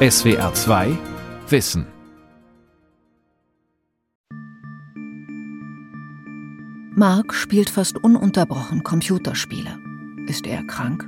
SWR 0.00 0.54
2 0.54 0.96
Wissen. 1.48 1.84
Mark 6.94 7.34
spielt 7.34 7.68
fast 7.68 7.98
ununterbrochen 7.98 8.84
Computerspiele. 8.84 9.76
Ist 10.28 10.46
er 10.46 10.62
krank? 10.62 11.04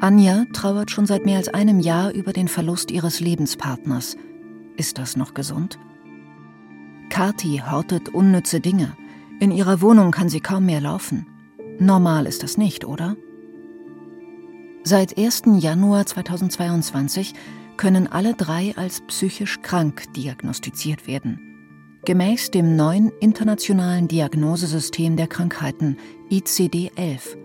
Anja 0.00 0.46
trauert 0.52 0.90
schon 0.90 1.06
seit 1.06 1.24
mehr 1.24 1.36
als 1.36 1.46
einem 1.46 1.78
Jahr 1.78 2.10
über 2.10 2.32
den 2.32 2.48
Verlust 2.48 2.90
ihres 2.90 3.20
Lebenspartners. 3.20 4.16
Ist 4.76 4.98
das 4.98 5.16
noch 5.16 5.32
gesund? 5.32 5.78
Kati 7.08 7.62
hortet 7.70 8.08
unnütze 8.08 8.58
Dinge. 8.58 8.96
In 9.38 9.52
ihrer 9.52 9.80
Wohnung 9.80 10.10
kann 10.10 10.28
sie 10.28 10.40
kaum 10.40 10.66
mehr 10.66 10.80
laufen. 10.80 11.24
Normal 11.78 12.26
ist 12.26 12.42
das 12.42 12.56
nicht, 12.58 12.84
oder? 12.84 13.14
Seit 14.82 15.16
1. 15.16 15.42
Januar 15.60 16.06
2022 16.06 17.34
können 17.80 18.12
alle 18.12 18.34
drei 18.34 18.74
als 18.76 19.00
psychisch 19.06 19.62
krank 19.62 20.12
diagnostiziert 20.12 21.06
werden. 21.06 21.40
Gemäß 22.04 22.50
dem 22.50 22.76
neuen 22.76 23.10
internationalen 23.20 24.06
Diagnosesystem 24.06 25.16
der 25.16 25.26
Krankheiten 25.26 25.96
ICD-11. 26.30 27.38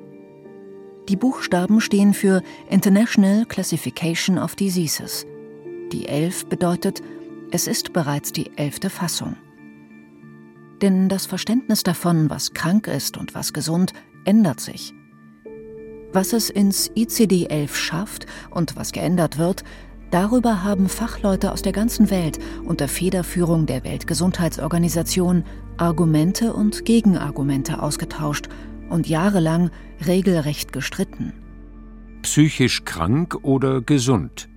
Die 1.08 1.16
Buchstaben 1.16 1.80
stehen 1.80 2.14
für 2.14 2.44
International 2.70 3.46
Classification 3.46 4.38
of 4.38 4.58
Diseases. 4.58 5.26
Die 5.94 6.06
11 6.06 6.48
bedeutet, 6.48 7.02
es 7.52 7.66
ist 7.66 7.94
bereits 7.94 8.34
die 8.34 8.52
elfte 8.58 8.90
Fassung. 8.90 9.38
Denn 10.82 11.08
das 11.08 11.28
Verständnis 11.28 11.84
davon, 11.84 12.30
was 12.30 12.54
krank 12.54 12.88
ist 12.88 13.16
und 13.16 13.36
was 13.36 13.54
gesund, 13.54 13.94
ändert 14.26 14.60
sich. 14.60 14.94
Was 16.12 16.34
es 16.34 16.50
ins 16.50 16.92
ICD-11 16.92 17.74
schafft 17.74 18.26
und 18.52 18.76
was 18.76 18.92
geändert 18.92 19.38
wird, 19.38 19.64
Darüber 20.12 20.64
haben 20.64 20.88
Fachleute 20.88 21.52
aus 21.52 21.62
der 21.62 21.72
ganzen 21.72 22.10
Welt 22.10 22.40
unter 22.66 22.88
Federführung 22.88 23.66
der 23.66 23.84
Weltgesundheitsorganisation 23.84 25.44
Argumente 25.78 26.54
und 26.54 26.86
Gegenargumente 26.86 27.82
ausgetauscht 27.82 28.48
und 28.90 29.08
jahrelang 29.08 29.72
regelrecht 30.06 30.72
gestritten. 30.72 31.34
Psychisch 32.22 32.86
krank 32.86 33.38
oder 33.44 33.82
gesund? 33.82 34.48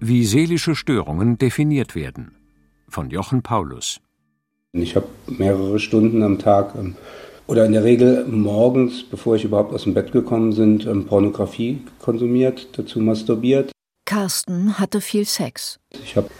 Wie 0.00 0.24
seelische 0.24 0.74
Störungen 0.74 1.38
definiert 1.38 1.94
werden. 1.94 2.32
Von 2.88 3.10
Jochen 3.10 3.42
Paulus. 3.42 4.00
Ich 4.72 4.94
habe 4.94 5.08
mehrere 5.26 5.78
Stunden 5.78 6.22
am 6.22 6.38
Tag 6.38 6.74
ähm, 6.78 6.94
oder 7.46 7.64
in 7.64 7.72
der 7.72 7.82
Regel 7.82 8.26
morgens, 8.26 9.02
bevor 9.02 9.36
ich 9.36 9.44
überhaupt 9.44 9.72
aus 9.72 9.84
dem 9.84 9.94
Bett 9.94 10.12
gekommen 10.12 10.54
bin, 10.54 10.86
ähm, 10.86 11.06
Pornografie 11.06 11.80
konsumiert, 11.98 12.68
dazu 12.78 13.00
masturbiert. 13.00 13.72
Carsten 14.08 14.78
hatte 14.78 15.02
viel 15.02 15.26
Sex. 15.26 15.78
Ich 16.02 16.16
habe 16.16 16.30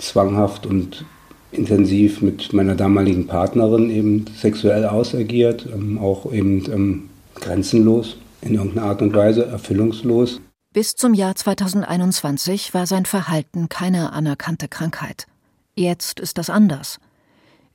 zwanghaft 0.00 0.66
und 0.66 1.04
intensiv 1.52 2.20
mit 2.20 2.52
meiner 2.52 2.74
damaligen 2.74 3.28
Partnerin 3.28 3.90
eben 3.90 4.24
sexuell 4.36 4.84
ausagiert, 4.86 5.68
ähm, 5.72 5.98
auch 5.98 6.32
eben 6.32 6.64
ähm, 6.72 7.10
grenzenlos 7.36 8.16
in 8.40 8.54
irgendeiner 8.54 8.88
Art 8.88 9.02
und 9.02 9.14
Weise, 9.14 9.46
erfüllungslos. 9.46 10.40
Bis 10.74 10.96
zum 10.96 11.14
Jahr 11.14 11.36
2021 11.36 12.74
war 12.74 12.88
sein 12.88 13.06
Verhalten 13.06 13.68
keine 13.68 14.12
anerkannte 14.12 14.66
Krankheit. 14.66 15.26
Jetzt 15.76 16.18
ist 16.18 16.38
das 16.38 16.50
anders. 16.50 16.98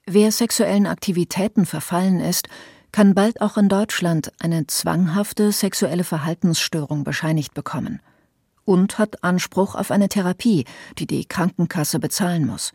Wer 0.06 0.34
sexuellen 0.34 0.88
Aktivitäten 0.88 1.66
verfallen 1.66 2.20
ist, 2.20 2.50
kann 2.92 3.16
bald 3.16 3.40
auch 3.40 3.56
in 3.56 3.70
Deutschland 3.70 4.34
eine 4.40 4.68
zwanghafte 4.68 5.54
sexuelle 5.54 6.04
Verhaltensstörung 6.04 7.06
bescheinigt 7.06 7.54
bekommen 7.54 8.02
und 8.68 9.00
hat 9.00 9.24
Anspruch 9.24 9.76
auf 9.76 9.90
eine 9.92 10.10
Therapie, 10.10 10.66
die 11.00 11.08
die 11.08 11.26
Krankenkasse 11.26 12.00
bezahlen 12.00 12.46
muss. 12.46 12.74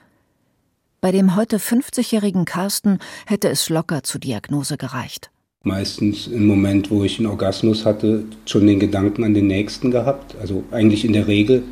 Bei 1.01 1.12
dem 1.12 1.37
heute 1.37 1.59
50-jährigen 1.59 2.45
Carsten 2.45 2.98
hätte 3.27 3.48
es 3.48 3.69
locker 3.69 4.03
zur 4.03 4.20
Diagnose 4.20 4.77
gereicht. 4.77 5.30
Meistens 5.64 6.27
im 6.27 6.47
Moment, 6.47 6.91
wo 6.91 7.05
ich 7.05 7.19
einen 7.19 7.27
Orgasmus 7.27 7.85
hatte, 7.85 8.25
schon 8.47 8.67
den 8.67 8.80
Gedanken 8.80 9.23
an 9.23 9.35
den 9.35 9.47
nächsten 9.47 9.91
gehabt. 9.91 10.35
Also 10.41 10.64
eigentlich 10.70 11.05
in 11.05 11.13
der 11.13 11.27
Regel. 11.27 11.63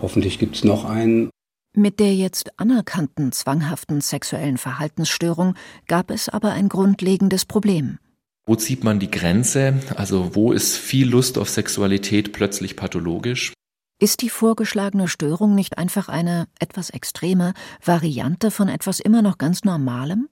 Hoffentlich 0.00 0.38
gibt 0.38 0.56
es 0.56 0.64
noch 0.64 0.84
einen. 0.84 1.30
Mit 1.74 2.00
der 2.00 2.14
jetzt 2.14 2.58
anerkannten 2.58 3.32
zwanghaften 3.32 4.00
sexuellen 4.00 4.56
Verhaltensstörung 4.56 5.54
gab 5.86 6.10
es 6.10 6.28
aber 6.28 6.52
ein 6.52 6.68
grundlegendes 6.68 7.44
Problem. 7.44 7.98
Wo 8.46 8.54
zieht 8.54 8.84
man 8.84 9.00
die 9.00 9.10
Grenze? 9.10 9.74
Also 9.96 10.34
wo 10.34 10.52
ist 10.52 10.76
viel 10.76 11.08
Lust 11.08 11.36
auf 11.36 11.50
Sexualität 11.50 12.32
plötzlich 12.32 12.76
pathologisch? 12.76 13.52
Ist 13.98 14.20
die 14.20 14.28
vorgeschlagene 14.28 15.08
Störung 15.08 15.54
nicht 15.54 15.78
einfach 15.78 16.10
eine 16.10 16.48
etwas 16.58 16.90
extreme 16.90 17.54
Variante 17.82 18.50
von 18.50 18.68
etwas 18.68 19.00
immer 19.00 19.22
noch 19.22 19.38
ganz 19.38 19.64
Normalem? 19.64 20.28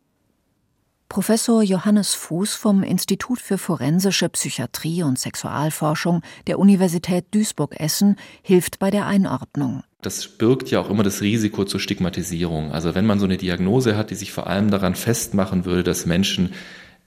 Professor 1.09 1.63
Johannes 1.63 2.13
Fuß 2.13 2.57
vom 2.57 2.83
Institut 2.83 3.41
für 3.41 3.57
forensische 3.57 4.29
Psychiatrie 4.29 5.03
und 5.03 5.19
Sexualforschung 5.19 6.21
der 6.47 6.59
Universität 6.59 7.25
Duisburg-Essen 7.31 8.17
hilft 8.43 8.79
bei 8.81 8.91
der 8.91 9.07
Einordnung. 9.07 9.83
Das 10.03 10.29
birgt 10.29 10.71
ja 10.71 10.81
auch 10.81 10.91
immer 10.91 11.03
das 11.03 11.23
Risiko 11.23 11.65
zur 11.65 11.81
Stigmatisierung. 11.81 12.71
Also 12.71 12.95
wenn 12.95 13.07
man 13.07 13.19
so 13.19 13.25
eine 13.25 13.39
Diagnose 13.39 13.97
hat, 13.97 14.11
die 14.11 14.15
sich 14.15 14.33
vor 14.33 14.47
allem 14.47 14.71
daran 14.71 14.95
festmachen 14.95 15.65
würde, 15.65 15.85
dass 15.85 16.05
Menschen 16.05 16.53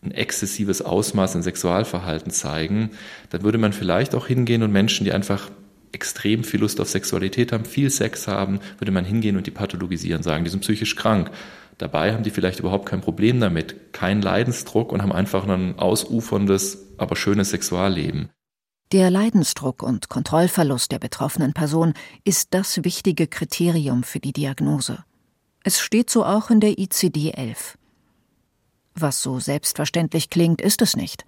ein 0.01 0.09
exzessives 0.09 0.81
Ausmaß 0.81 1.35
in 1.35 1.44
Sexualverhalten 1.44 2.31
zeigen, 2.31 2.89
dann 3.29 3.44
würde 3.44 3.59
man 3.59 3.74
vielleicht 3.74 4.16
auch 4.16 4.25
hingehen 4.25 4.63
und 4.63 4.72
Menschen, 4.72 5.06
die 5.06 5.12
einfach 5.12 5.51
extrem 5.92 6.44
viel 6.44 6.62
Lust 6.62 6.80
auf 6.80 6.90
Sexualität 6.90 7.52
haben, 7.52 7.66
viel 7.66 7.90
Sex 7.90 8.28
haben, 8.28 8.59
würde 8.78 8.92
man 8.92 9.06
hingehen 9.06 9.38
und 9.38 9.48
die 9.48 9.52
pathologisieren, 9.52 10.24
sagen, 10.24 10.44
die 10.44 10.50
sind 10.50 10.62
psychisch 10.62 10.96
krank. 10.96 11.31
Dabei 11.78 12.14
haben 12.14 12.24
die 12.24 12.31
vielleicht 12.31 12.59
überhaupt 12.59 12.88
kein 12.88 13.02
Problem 13.02 13.40
damit, 13.40 13.94
keinen 13.94 14.22
Leidensdruck 14.22 14.92
und 14.92 15.02
haben 15.02 15.12
einfach 15.12 15.48
ein 15.48 15.78
ausuferndes, 15.78 16.86
aber 16.98 17.16
schönes 17.16 17.52
Sexualleben. 17.52 18.30
Der 18.94 19.12
Leidensdruck 19.12 19.84
und 19.84 20.08
Kontrollverlust 20.08 20.92
der 20.92 21.00
betroffenen 21.00 21.53
Person 21.53 21.94
ist 22.24 22.54
das 22.54 22.84
wichtige 22.84 23.28
Kriterium 23.28 24.04
für 24.04 24.19
die 24.19 24.31
Diagnose. 24.31 25.04
Es 25.64 25.81
steht 25.81 26.09
so 26.09 26.24
auch 26.24 26.50
in 26.50 26.62
der 26.62 26.78
ICD-11. 26.78 27.75
Was 28.96 29.22
so 29.22 29.40
selbstverständlich 29.40 30.30
klingt, 30.30 30.62
ist 30.62 30.81
es 30.81 30.96
nicht. 30.96 31.25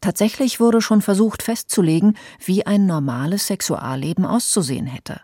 Tatsächlich 0.00 0.60
wurde 0.60 0.80
schon 0.80 1.02
versucht 1.02 1.42
festzulegen, 1.42 2.16
wie 2.44 2.66
ein 2.66 2.86
normales 2.86 3.46
Sexualleben 3.46 4.24
auszusehen 4.24 4.86
hätte. 4.86 5.20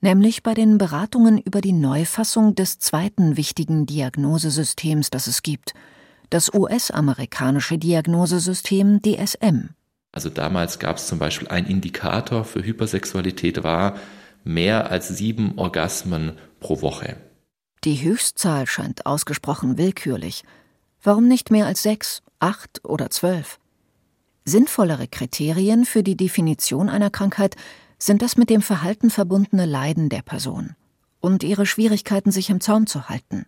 Nämlich 0.00 0.42
bei 0.42 0.54
den 0.54 0.78
Beratungen 0.78 1.38
über 1.38 1.60
die 1.60 1.72
Neufassung 1.72 2.54
des 2.54 2.78
zweiten 2.78 3.36
wichtigen 3.36 3.86
Diagnosesystems, 3.86 5.10
das 5.10 5.26
es 5.26 5.42
gibt, 5.42 5.74
das 6.30 6.52
US-amerikanische 6.52 7.78
Diagnosesystem 7.78 9.00
DSM. 9.02 9.70
Also 10.12 10.30
damals 10.30 10.78
gab 10.78 10.96
es 10.96 11.06
zum 11.06 11.18
Beispiel 11.18 11.48
ein 11.48 11.66
Indikator 11.66 12.44
für 12.44 12.62
Hypersexualität 12.62 13.64
war 13.64 13.96
mehr 14.44 14.90
als 14.90 15.08
sieben 15.08 15.58
Orgasmen 15.58 16.32
pro 16.60 16.82
Woche. 16.82 17.16
Die 17.84 18.02
Höchstzahl 18.02 18.66
scheint 18.66 19.06
ausgesprochen 19.06 19.78
willkürlich. 19.78 20.44
Warum 21.02 21.28
nicht 21.28 21.50
mehr 21.50 21.66
als 21.66 21.82
sechs, 21.82 22.22
acht 22.38 22.80
oder 22.84 23.10
zwölf? 23.10 23.58
Sinnvollere 24.44 25.08
Kriterien 25.08 25.84
für 25.84 26.02
die 26.02 26.16
Definition 26.16 26.88
einer 26.88 27.10
Krankheit 27.10 27.56
sind 27.98 28.22
das 28.22 28.36
mit 28.36 28.50
dem 28.50 28.62
Verhalten 28.62 29.10
verbundene 29.10 29.66
Leiden 29.66 30.08
der 30.08 30.22
Person 30.22 30.76
und 31.20 31.42
ihre 31.42 31.64
Schwierigkeiten, 31.64 32.30
sich 32.30 32.50
im 32.50 32.60
Zaum 32.60 32.86
zu 32.86 33.08
halten. 33.08 33.46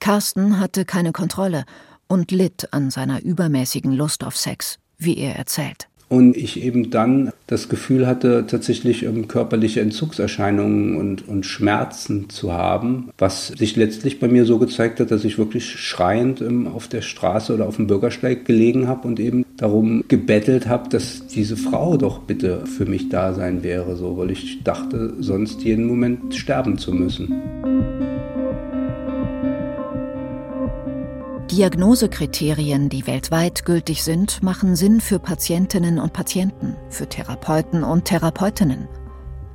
Carsten 0.00 0.58
hatte 0.58 0.84
keine 0.84 1.12
Kontrolle 1.12 1.64
und 2.08 2.30
litt 2.30 2.72
an 2.72 2.90
seiner 2.90 3.22
übermäßigen 3.22 3.92
Lust 3.92 4.24
auf 4.24 4.36
Sex, 4.36 4.78
wie 4.96 5.18
er 5.18 5.36
erzählt 5.36 5.88
und 6.08 6.36
ich 6.36 6.62
eben 6.62 6.90
dann 6.90 7.32
das 7.46 7.68
Gefühl 7.68 8.06
hatte, 8.06 8.46
tatsächlich 8.46 9.04
ähm, 9.04 9.28
körperliche 9.28 9.80
Entzugserscheinungen 9.80 10.96
und, 10.96 11.28
und 11.28 11.44
Schmerzen 11.44 12.30
zu 12.30 12.52
haben, 12.52 13.10
was 13.18 13.48
sich 13.48 13.76
letztlich 13.76 14.20
bei 14.20 14.28
mir 14.28 14.44
so 14.44 14.58
gezeigt 14.58 15.00
hat, 15.00 15.10
dass 15.10 15.24
ich 15.24 15.38
wirklich 15.38 15.66
schreiend 15.66 16.40
ähm, 16.40 16.66
auf 16.66 16.88
der 16.88 17.02
Straße 17.02 17.54
oder 17.54 17.66
auf 17.66 17.76
dem 17.76 17.86
Bürgersteig 17.86 18.44
gelegen 18.44 18.88
habe 18.88 19.06
und 19.08 19.20
eben 19.20 19.44
darum 19.56 20.04
gebettelt 20.08 20.66
habe, 20.66 20.88
dass 20.88 21.26
diese 21.26 21.56
Frau 21.56 21.96
doch 21.96 22.20
bitte 22.20 22.64
für 22.66 22.86
mich 22.86 23.08
da 23.08 23.34
sein 23.34 23.62
wäre, 23.62 23.96
so, 23.96 24.16
weil 24.16 24.30
ich 24.30 24.62
dachte, 24.64 25.14
sonst 25.20 25.62
jeden 25.62 25.86
Moment 25.86 26.34
sterben 26.34 26.78
zu 26.78 26.92
müssen. 26.92 28.03
Diagnosekriterien, 31.54 32.88
die 32.88 33.06
weltweit 33.06 33.64
gültig 33.64 34.02
sind, 34.02 34.42
machen 34.42 34.74
Sinn 34.74 35.00
für 35.00 35.20
Patientinnen 35.20 36.00
und 36.00 36.12
Patienten, 36.12 36.74
für 36.88 37.08
Therapeuten 37.08 37.84
und 37.84 38.06
Therapeutinnen. 38.06 38.88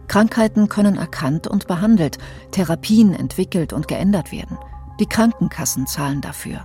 Krankheiten 0.08 0.70
können 0.70 0.96
erkannt 0.96 1.46
und 1.46 1.68
behandelt, 1.68 2.18
Therapien 2.52 3.14
entwickelt 3.14 3.74
und 3.74 3.90
geändert 3.90 4.32
werden. 4.32 4.58
Die 5.02 5.08
Krankenkassen 5.08 5.88
zahlen 5.88 6.22
dafür. 6.22 6.62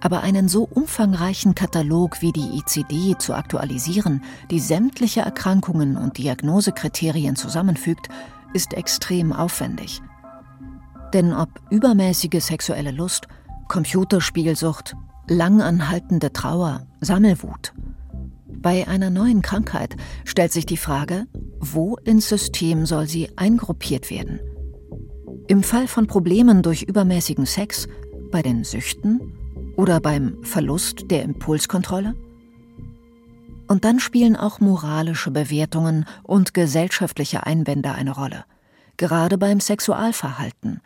Aber 0.00 0.20
einen 0.20 0.46
so 0.46 0.62
umfangreichen 0.62 1.56
Katalog 1.56 2.22
wie 2.22 2.30
die 2.30 2.56
ICD 2.58 3.18
zu 3.18 3.34
aktualisieren, 3.34 4.22
die 4.48 4.60
sämtliche 4.60 5.22
Erkrankungen 5.22 5.96
und 5.96 6.18
Diagnosekriterien 6.18 7.34
zusammenfügt, 7.34 8.10
ist 8.52 8.74
extrem 8.74 9.32
aufwendig. 9.32 10.00
Denn 11.12 11.32
ob 11.32 11.48
übermäßige 11.70 12.40
sexuelle 12.40 12.92
Lust, 12.92 13.26
Computerspielsucht, 13.68 14.94
langanhaltende 15.28 16.32
Trauer, 16.32 16.86
Sammelwut. 17.00 17.72
Bei 18.46 18.86
einer 18.88 19.10
neuen 19.10 19.42
Krankheit 19.42 19.96
stellt 20.24 20.52
sich 20.52 20.66
die 20.66 20.76
Frage, 20.76 21.26
wo 21.60 21.96
ins 21.96 22.28
System 22.28 22.86
soll 22.86 23.06
sie 23.06 23.36
eingruppiert 23.36 24.10
werden? 24.10 24.40
Im 25.46 25.62
Fall 25.62 25.86
von 25.86 26.06
Problemen 26.06 26.62
durch 26.62 26.82
übermäßigen 26.82 27.46
Sex, 27.46 27.88
bei 28.30 28.42
den 28.42 28.64
Süchten 28.64 29.20
oder 29.76 30.00
beim 30.00 30.42
Verlust 30.42 31.10
der 31.10 31.22
Impulskontrolle? 31.22 32.14
Und 33.68 33.84
dann 33.84 34.00
spielen 34.00 34.36
auch 34.36 34.60
moralische 34.60 35.30
Bewertungen 35.30 36.06
und 36.22 36.54
gesellschaftliche 36.54 37.46
Einwände 37.46 37.92
eine 37.92 38.12
Rolle, 38.12 38.44
gerade 38.96 39.38
beim 39.38 39.60
Sexualverhalten. 39.60 40.80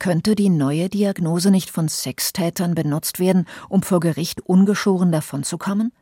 Könnte 0.00 0.34
die 0.34 0.48
neue 0.48 0.88
Diagnose 0.88 1.50
nicht 1.50 1.68
von 1.68 1.86
Sextätern 1.86 2.74
benutzt 2.74 3.20
werden, 3.20 3.46
um 3.68 3.82
vor 3.82 4.00
Gericht 4.00 4.40
ungeschoren 4.40 5.12
davonzukommen? 5.12 5.92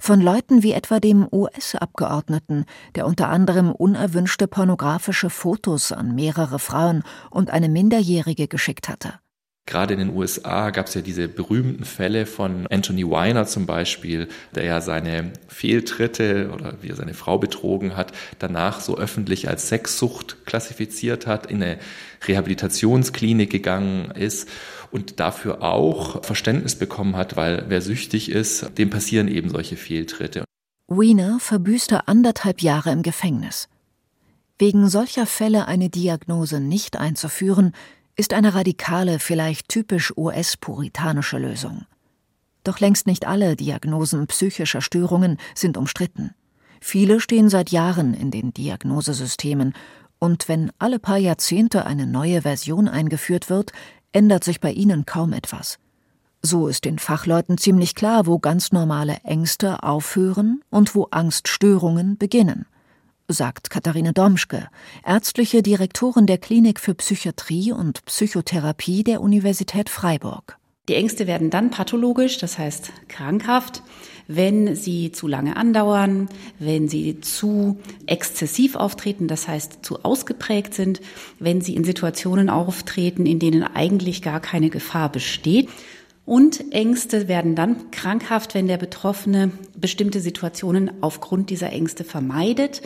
Von 0.00 0.22
Leuten 0.22 0.62
wie 0.62 0.72
etwa 0.72 1.00
dem 1.00 1.28
US-Abgeordneten, 1.30 2.64
der 2.94 3.06
unter 3.06 3.28
anderem 3.28 3.72
unerwünschte 3.72 4.48
pornografische 4.48 5.28
Fotos 5.28 5.92
an 5.92 6.14
mehrere 6.14 6.58
Frauen 6.58 7.02
und 7.30 7.50
eine 7.50 7.68
Minderjährige 7.68 8.48
geschickt 8.48 8.88
hatte. 8.88 9.20
Gerade 9.66 9.94
in 9.94 9.98
den 9.98 10.14
USA 10.14 10.70
gab 10.70 10.86
es 10.86 10.94
ja 10.94 11.00
diese 11.00 11.26
berühmten 11.26 11.84
Fälle 11.84 12.24
von 12.24 12.68
Anthony 12.68 13.04
Weiner 13.10 13.46
zum 13.46 13.66
Beispiel, 13.66 14.28
der 14.54 14.64
ja 14.64 14.80
seine 14.80 15.32
Fehltritte 15.48 16.50
oder 16.54 16.74
wie 16.82 16.90
er 16.90 16.94
seine 16.94 17.14
Frau 17.14 17.36
betrogen 17.38 17.96
hat, 17.96 18.12
danach 18.38 18.80
so 18.80 18.96
öffentlich 18.96 19.48
als 19.48 19.68
Sexsucht 19.68 20.46
klassifiziert 20.46 21.26
hat, 21.26 21.46
in 21.46 21.60
eine 21.60 21.78
Rehabilitationsklinik 22.28 23.50
gegangen 23.50 24.12
ist 24.12 24.48
und 24.92 25.18
dafür 25.18 25.62
auch 25.62 26.24
Verständnis 26.24 26.76
bekommen 26.76 27.16
hat, 27.16 27.36
weil 27.36 27.64
wer 27.66 27.82
süchtig 27.82 28.30
ist, 28.30 28.78
dem 28.78 28.90
passieren 28.90 29.26
eben 29.26 29.50
solche 29.50 29.76
Fehltritte. 29.76 30.44
Weiner 30.86 31.40
verbüßte 31.40 32.06
anderthalb 32.06 32.62
Jahre 32.62 32.92
im 32.92 33.02
Gefängnis. 33.02 33.68
Wegen 34.58 34.88
solcher 34.88 35.26
Fälle 35.26 35.66
eine 35.66 35.90
Diagnose 35.90 36.60
nicht 36.60 36.96
einzuführen, 36.96 37.72
ist 38.16 38.32
eine 38.32 38.54
radikale, 38.54 39.18
vielleicht 39.18 39.68
typisch 39.68 40.12
US-puritanische 40.16 41.38
Lösung. 41.38 41.84
Doch 42.64 42.80
längst 42.80 43.06
nicht 43.06 43.26
alle 43.26 43.56
Diagnosen 43.56 44.26
psychischer 44.26 44.80
Störungen 44.80 45.36
sind 45.54 45.76
umstritten. 45.76 46.34
Viele 46.80 47.20
stehen 47.20 47.48
seit 47.48 47.70
Jahren 47.70 48.14
in 48.14 48.30
den 48.30 48.52
Diagnosesystemen, 48.52 49.74
und 50.18 50.48
wenn 50.48 50.72
alle 50.78 50.98
paar 50.98 51.18
Jahrzehnte 51.18 51.84
eine 51.84 52.06
neue 52.06 52.42
Version 52.42 52.88
eingeführt 52.88 53.50
wird, 53.50 53.72
ändert 54.12 54.44
sich 54.44 54.60
bei 54.60 54.72
ihnen 54.72 55.04
kaum 55.04 55.34
etwas. 55.34 55.78
So 56.40 56.68
ist 56.68 56.86
den 56.86 56.98
Fachleuten 56.98 57.58
ziemlich 57.58 57.94
klar, 57.94 58.26
wo 58.26 58.38
ganz 58.38 58.72
normale 58.72 59.16
Ängste 59.24 59.82
aufhören 59.82 60.62
und 60.70 60.94
wo 60.94 61.08
Angststörungen 61.10 62.16
beginnen 62.16 62.66
sagt 63.28 63.70
Katharine 63.70 64.12
Domschke, 64.12 64.68
ärztliche 65.04 65.62
Direktorin 65.62 66.26
der 66.26 66.38
Klinik 66.38 66.80
für 66.80 66.94
Psychiatrie 66.94 67.72
und 67.72 68.04
Psychotherapie 68.04 69.04
der 69.04 69.20
Universität 69.20 69.90
Freiburg. 69.90 70.58
Die 70.88 70.94
Ängste 70.94 71.26
werden 71.26 71.50
dann 71.50 71.70
pathologisch, 71.70 72.38
das 72.38 72.58
heißt 72.58 72.92
krankhaft, 73.08 73.82
wenn 74.28 74.76
sie 74.76 75.10
zu 75.10 75.26
lange 75.26 75.56
andauern, 75.56 76.28
wenn 76.60 76.88
sie 76.88 77.20
zu 77.20 77.80
exzessiv 78.06 78.76
auftreten, 78.76 79.26
das 79.26 79.48
heißt 79.48 79.84
zu 79.84 80.04
ausgeprägt 80.04 80.74
sind, 80.74 81.00
wenn 81.40 81.60
sie 81.60 81.74
in 81.74 81.82
Situationen 81.82 82.48
auftreten, 82.48 83.26
in 83.26 83.40
denen 83.40 83.64
eigentlich 83.64 84.22
gar 84.22 84.38
keine 84.38 84.70
Gefahr 84.70 85.10
besteht. 85.10 85.68
Und 86.24 86.72
Ängste 86.72 87.28
werden 87.28 87.54
dann 87.54 87.90
krankhaft, 87.90 88.54
wenn 88.54 88.66
der 88.66 88.78
Betroffene 88.78 89.52
bestimmte 89.76 90.20
Situationen 90.20 90.90
aufgrund 91.02 91.50
dieser 91.50 91.70
Ängste 91.70 92.04
vermeidet 92.04 92.82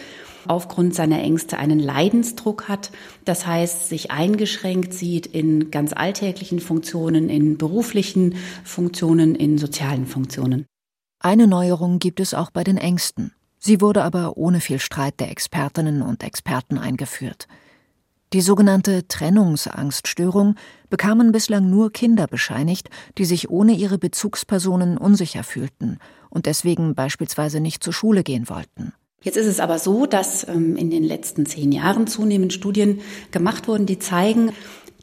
aufgrund 0.46 0.94
seiner 0.94 1.20
Ängste 1.20 1.58
einen 1.58 1.78
Leidensdruck 1.78 2.68
hat, 2.68 2.90
das 3.24 3.46
heißt 3.46 3.88
sich 3.88 4.10
eingeschränkt 4.10 4.92
sieht 4.92 5.26
in 5.26 5.70
ganz 5.70 5.92
alltäglichen 5.92 6.60
Funktionen, 6.60 7.28
in 7.28 7.58
beruflichen 7.58 8.36
Funktionen, 8.64 9.34
in 9.34 9.58
sozialen 9.58 10.06
Funktionen. 10.06 10.66
Eine 11.18 11.46
Neuerung 11.46 11.98
gibt 11.98 12.20
es 12.20 12.34
auch 12.34 12.50
bei 12.50 12.64
den 12.64 12.78
Ängsten. 12.78 13.32
Sie 13.58 13.82
wurde 13.82 14.02
aber 14.02 14.38
ohne 14.38 14.60
viel 14.60 14.78
Streit 14.78 15.20
der 15.20 15.30
Expertinnen 15.30 16.00
und 16.00 16.22
Experten 16.22 16.78
eingeführt. 16.78 17.46
Die 18.32 18.40
sogenannte 18.40 19.08
Trennungsangststörung 19.08 20.54
bekamen 20.88 21.32
bislang 21.32 21.68
nur 21.68 21.92
Kinder 21.92 22.28
bescheinigt, 22.28 22.88
die 23.18 23.24
sich 23.24 23.50
ohne 23.50 23.72
ihre 23.72 23.98
Bezugspersonen 23.98 24.98
unsicher 24.98 25.42
fühlten 25.42 25.98
und 26.28 26.46
deswegen 26.46 26.94
beispielsweise 26.94 27.60
nicht 27.60 27.82
zur 27.82 27.92
Schule 27.92 28.22
gehen 28.22 28.48
wollten. 28.48 28.92
Jetzt 29.22 29.36
ist 29.36 29.46
es 29.46 29.60
aber 29.60 29.78
so, 29.78 30.06
dass 30.06 30.48
ähm, 30.48 30.76
in 30.76 30.90
den 30.90 31.04
letzten 31.04 31.44
zehn 31.44 31.72
Jahren 31.72 32.06
zunehmend 32.06 32.52
Studien 32.54 33.00
gemacht 33.30 33.68
wurden, 33.68 33.84
die 33.84 33.98
zeigen, 33.98 34.52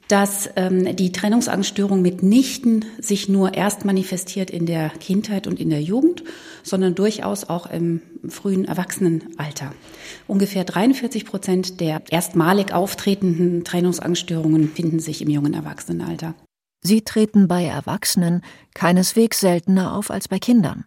dass 0.07 0.49
ähm, 0.55 0.95
die 0.95 1.11
Trennungsangststörung 1.11 2.01
mitnichten 2.01 2.85
sich 2.99 3.29
nur 3.29 3.53
erst 3.53 3.85
manifestiert 3.85 4.49
in 4.49 4.65
der 4.65 4.89
Kindheit 4.89 5.45
und 5.47 5.59
in 5.59 5.69
der 5.69 5.81
Jugend, 5.81 6.23
sondern 6.63 6.95
durchaus 6.95 7.43
auch 7.43 7.69
im 7.69 8.01
frühen 8.27 8.65
Erwachsenenalter. 8.65 9.73
Ungefähr 10.25 10.63
43 10.63 11.25
Prozent 11.25 11.79
der 11.79 12.01
erstmalig 12.09 12.73
auftretenden 12.73 13.63
Trennungsangststörungen 13.65 14.69
finden 14.69 14.99
sich 14.99 15.21
im 15.21 15.29
jungen 15.29 15.53
Erwachsenenalter. 15.53 16.33
Sie 16.81 17.01
treten 17.01 17.47
bei 17.47 17.65
Erwachsenen 17.65 18.41
keineswegs 18.73 19.39
seltener 19.41 19.95
auf 19.95 20.09
als 20.09 20.27
bei 20.27 20.39
Kindern. 20.39 20.85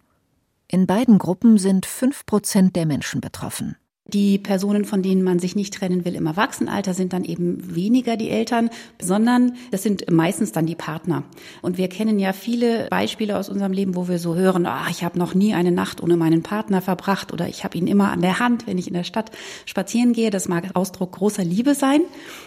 In 0.73 0.87
beiden 0.87 1.19
Gruppen 1.19 1.59
sind 1.59 1.85
fünf 1.85 2.25
Prozent 2.27 2.77
der 2.77 2.87
Menschen 2.87 3.21
betroffen. 3.21 3.75
Die 4.07 4.39
Personen, 4.39 4.85
von 4.85 5.03
denen 5.03 5.25
man 5.25 5.41
sich 5.41 5.57
nicht 5.57 5.75
trennen 5.75 6.05
will 6.05 6.15
im 6.15 6.27
Erwachsenenalter, 6.27 6.95
sind 6.95 7.13
dann 7.13 7.25
eben 7.25 7.75
weniger 7.75 8.17
die 8.17 8.31
Eltern, 8.31 8.71
sondern 9.03 9.57
das 9.73 9.83
sind 9.83 10.09
meistens 10.13 10.53
dann 10.53 10.67
die 10.67 10.77
Partner. 10.77 11.25
Und 11.61 11.77
wir 11.77 11.89
kennen 11.89 12.21
ja 12.21 12.33
viele 12.33 12.87
Beispiele 12.89 13.37
aus 13.37 13.49
unserem 13.49 13.73
Leben, 13.73 13.97
wo 13.97 14.07
wir 14.07 14.21
so 14.21 14.37
hören, 14.37 14.65
ah, 14.67 14.87
ich 14.91 15.03
habe 15.03 15.19
noch 15.19 15.35
nie 15.35 15.55
eine 15.55 15.73
Nacht 15.73 16.01
ohne 16.01 16.17
meinen 16.17 16.45
Partner 16.45 16.81
verbracht 16.81 17.33
oder 17.33 17.49
ich 17.49 17.65
habe 17.65 17.77
ihn 17.77 17.89
immer 17.89 18.13
an 18.13 18.21
der 18.21 18.39
Hand, 18.39 18.69
wenn 18.69 18.79
ich 18.79 18.87
in 18.87 18.95
der 18.95 19.05
Stadt 19.05 19.33
spazieren 19.67 20.13
gehe. 20.13 20.31
Das 20.31 20.47
mag 20.47 20.71
Ausdruck 20.75 21.13
großer 21.13 21.45
Liebe 21.45 21.75
sein. 21.75 22.03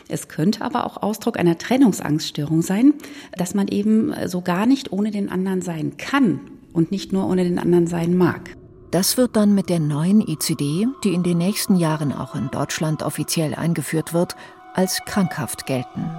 Es 0.07 0.29
könnte 0.29 0.61
aber 0.61 0.85
auch 0.85 1.03
Ausdruck 1.03 1.37
einer 1.37 1.57
Trennungsangststörung 1.57 2.61
sein, 2.61 2.93
dass 3.37 3.53
man 3.53 3.67
eben 3.67 4.13
so 4.27 4.39
gar 4.39 4.65
nicht 4.65 4.93
ohne 4.93 5.11
den 5.11 5.29
anderen 5.29 5.61
sein 5.61 5.97
kann 5.97 6.39
und 6.73 6.91
nicht 6.91 7.13
nur 7.13 7.27
ohne 7.27 7.43
den 7.43 7.59
anderen 7.59 7.87
sein 7.87 8.17
mag. 8.17 8.55
Das 8.91 9.17
wird 9.17 9.35
dann 9.35 9.55
mit 9.55 9.69
der 9.69 9.79
neuen 9.79 10.21
ICD, 10.21 10.87
die 11.03 11.13
in 11.13 11.23
den 11.23 11.37
nächsten 11.37 11.75
Jahren 11.75 12.11
auch 12.11 12.35
in 12.35 12.51
Deutschland 12.51 13.01
offiziell 13.01 13.55
eingeführt 13.55 14.13
wird, 14.13 14.35
als 14.73 14.99
krankhaft 15.05 15.65
gelten. 15.65 16.09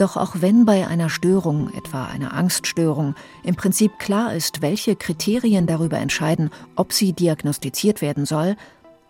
Doch 0.00 0.16
auch 0.16 0.36
wenn 0.40 0.64
bei 0.64 0.86
einer 0.86 1.10
Störung, 1.10 1.70
etwa 1.74 2.06
einer 2.06 2.32
Angststörung, 2.32 3.14
im 3.44 3.56
Prinzip 3.56 3.98
klar 3.98 4.34
ist, 4.34 4.62
welche 4.62 4.96
Kriterien 4.96 5.66
darüber 5.66 5.98
entscheiden, 5.98 6.48
ob 6.74 6.94
sie 6.94 7.12
diagnostiziert 7.12 8.00
werden 8.00 8.24
soll, 8.24 8.56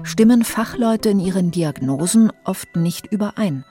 stimmen 0.03 0.43
Fachleute 0.43 1.11
in 1.11 1.21
ihren 1.21 1.53
Diagnosen 1.53 2.33
oft 2.45 2.75
nicht 2.75 3.07
überein. 3.13 3.65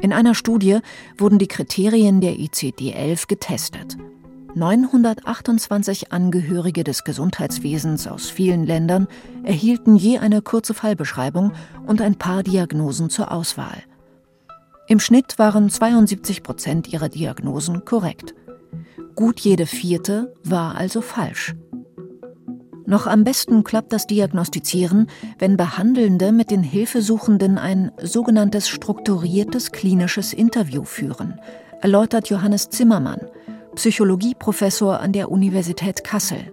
In 0.00 0.14
einer 0.14 0.34
Studie 0.34 0.78
wurden 1.18 1.38
die 1.38 1.48
Kriterien 1.48 2.22
der 2.22 2.36
ICD-11 2.36 3.26
getestet. 3.28 3.98
928 4.54 6.12
Angehörige 6.12 6.82
des 6.82 7.04
Gesundheitswesens 7.04 8.08
aus 8.08 8.30
vielen 8.30 8.66
Ländern 8.66 9.06
erhielten 9.44 9.96
je 9.96 10.18
eine 10.18 10.42
kurze 10.42 10.74
Fallbeschreibung 10.74 11.52
und 11.86 12.00
ein 12.00 12.16
paar 12.16 12.42
Diagnosen 12.42 13.10
zur 13.10 13.30
Auswahl. 13.30 13.82
Im 14.88 14.98
Schnitt 14.98 15.38
waren 15.38 15.70
72 15.70 16.42
Prozent 16.42 16.92
ihrer 16.92 17.08
Diagnosen 17.08 17.84
korrekt. 17.84 18.34
Gut 19.14 19.38
jede 19.40 19.66
vierte 19.66 20.34
war 20.42 20.74
also 20.74 21.00
falsch. 21.00 21.54
Noch 22.86 23.06
am 23.06 23.22
besten 23.22 23.62
klappt 23.62 23.92
das 23.92 24.08
Diagnostizieren, 24.08 25.06
wenn 25.38 25.56
Behandelnde 25.56 26.32
mit 26.32 26.50
den 26.50 26.64
Hilfesuchenden 26.64 27.56
ein 27.56 27.92
sogenanntes 28.02 28.68
strukturiertes 28.68 29.70
klinisches 29.70 30.32
Interview 30.32 30.82
führen, 30.82 31.38
erläutert 31.80 32.30
Johannes 32.30 32.68
Zimmermann, 32.68 33.20
Psychologieprofessor 33.74 35.00
an 35.00 35.12
der 35.12 35.30
Universität 35.30 36.04
Kassel. 36.04 36.52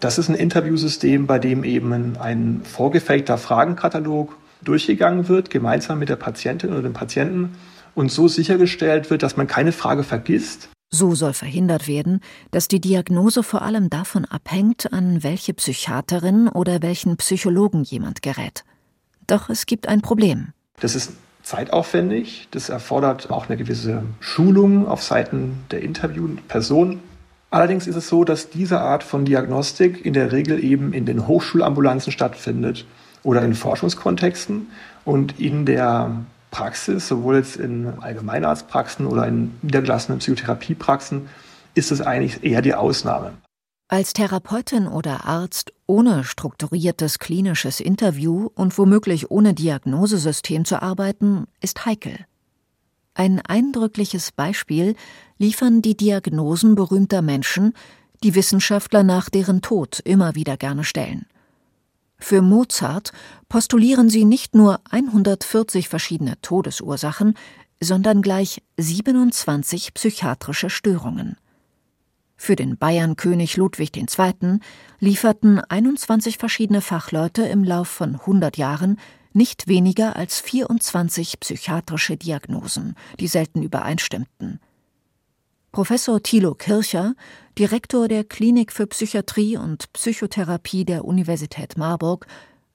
Das 0.00 0.18
ist 0.18 0.28
ein 0.28 0.34
Interviewsystem, 0.34 1.26
bei 1.26 1.38
dem 1.38 1.62
eben 1.62 2.16
ein 2.16 2.62
vorgefertigter 2.64 3.38
Fragenkatalog 3.38 4.36
durchgegangen 4.62 5.28
wird, 5.28 5.50
gemeinsam 5.50 5.98
mit 5.98 6.08
der 6.08 6.16
Patientin 6.16 6.70
oder 6.70 6.82
dem 6.82 6.92
Patienten 6.94 7.56
und 7.94 8.10
so 8.10 8.28
sichergestellt 8.28 9.10
wird, 9.10 9.22
dass 9.22 9.36
man 9.36 9.46
keine 9.46 9.72
Frage 9.72 10.02
vergisst. 10.02 10.70
So 10.90 11.14
soll 11.14 11.32
verhindert 11.32 11.88
werden, 11.88 12.20
dass 12.50 12.68
die 12.68 12.80
Diagnose 12.80 13.42
vor 13.42 13.62
allem 13.62 13.90
davon 13.90 14.24
abhängt, 14.24 14.92
an 14.92 15.22
welche 15.22 15.54
Psychiaterin 15.54 16.48
oder 16.48 16.82
welchen 16.82 17.16
Psychologen 17.16 17.82
jemand 17.82 18.22
gerät. 18.22 18.64
Doch 19.26 19.48
es 19.48 19.66
gibt 19.66 19.88
ein 19.88 20.02
Problem. 20.02 20.48
Das 20.80 20.94
ist 20.94 21.12
zeitaufwendig, 21.42 22.48
das 22.50 22.68
erfordert 22.68 23.30
auch 23.30 23.48
eine 23.48 23.56
gewisse 23.56 24.02
Schulung 24.20 24.86
auf 24.86 25.02
Seiten 25.02 25.64
der 25.70 25.82
Interviewperson. 25.82 27.00
Allerdings 27.50 27.86
ist 27.86 27.96
es 27.96 28.08
so, 28.08 28.24
dass 28.24 28.50
diese 28.50 28.80
Art 28.80 29.02
von 29.02 29.24
Diagnostik 29.24 30.06
in 30.06 30.14
der 30.14 30.32
Regel 30.32 30.62
eben 30.62 30.92
in 30.92 31.04
den 31.04 31.26
Hochschulambulanzen 31.26 32.12
stattfindet 32.12 32.86
oder 33.22 33.42
in 33.42 33.54
Forschungskontexten 33.54 34.68
und 35.04 35.38
in 35.38 35.66
der 35.66 36.10
Praxis, 36.50 37.08
sowohl 37.08 37.36
jetzt 37.36 37.56
in 37.56 37.92
Allgemeinarztpraxen 38.00 39.06
oder 39.06 39.26
in 39.26 39.54
niedergelassenen 39.62 40.20
Psychotherapiepraxen, 40.20 41.28
ist 41.74 41.90
es 41.90 42.00
eigentlich 42.00 42.44
eher 42.44 42.62
die 42.62 42.74
Ausnahme. 42.74 43.32
Als 43.92 44.14
Therapeutin 44.14 44.88
oder 44.88 45.26
Arzt 45.26 45.74
ohne 45.86 46.24
strukturiertes 46.24 47.18
klinisches 47.18 47.78
Interview 47.78 48.48
und 48.54 48.78
womöglich 48.78 49.30
ohne 49.30 49.52
Diagnosesystem 49.52 50.64
zu 50.64 50.80
arbeiten, 50.80 51.44
ist 51.60 51.84
heikel. 51.84 52.24
Ein 53.12 53.42
eindrückliches 53.42 54.32
Beispiel 54.32 54.96
liefern 55.36 55.82
die 55.82 55.94
Diagnosen 55.94 56.74
berühmter 56.74 57.20
Menschen, 57.20 57.74
die 58.22 58.34
Wissenschaftler 58.34 59.02
nach 59.02 59.28
deren 59.28 59.60
Tod 59.60 60.00
immer 60.00 60.34
wieder 60.34 60.56
gerne 60.56 60.84
stellen. 60.84 61.26
Für 62.16 62.40
Mozart 62.40 63.12
postulieren 63.50 64.08
sie 64.08 64.24
nicht 64.24 64.54
nur 64.54 64.80
140 64.90 65.90
verschiedene 65.90 66.40
Todesursachen, 66.40 67.34
sondern 67.78 68.22
gleich 68.22 68.62
27 68.78 69.92
psychiatrische 69.92 70.70
Störungen. 70.70 71.36
Für 72.44 72.56
den 72.56 72.76
Bayernkönig 72.76 73.56
Ludwig 73.56 73.96
II. 73.96 74.58
lieferten 74.98 75.60
21 75.60 76.38
verschiedene 76.38 76.80
Fachleute 76.80 77.42
im 77.44 77.62
Lauf 77.62 77.86
von 77.86 78.16
100 78.16 78.56
Jahren 78.56 78.98
nicht 79.32 79.68
weniger 79.68 80.16
als 80.16 80.40
24 80.40 81.38
psychiatrische 81.38 82.16
Diagnosen, 82.16 82.96
die 83.20 83.28
selten 83.28 83.62
übereinstimmten. 83.62 84.58
Professor 85.70 86.20
Thilo 86.20 86.56
Kircher, 86.56 87.14
Direktor 87.60 88.08
der 88.08 88.24
Klinik 88.24 88.72
für 88.72 88.88
Psychiatrie 88.88 89.56
und 89.56 89.92
Psychotherapie 89.92 90.84
der 90.84 91.04
Universität 91.04 91.76
Marburg, 91.76 92.26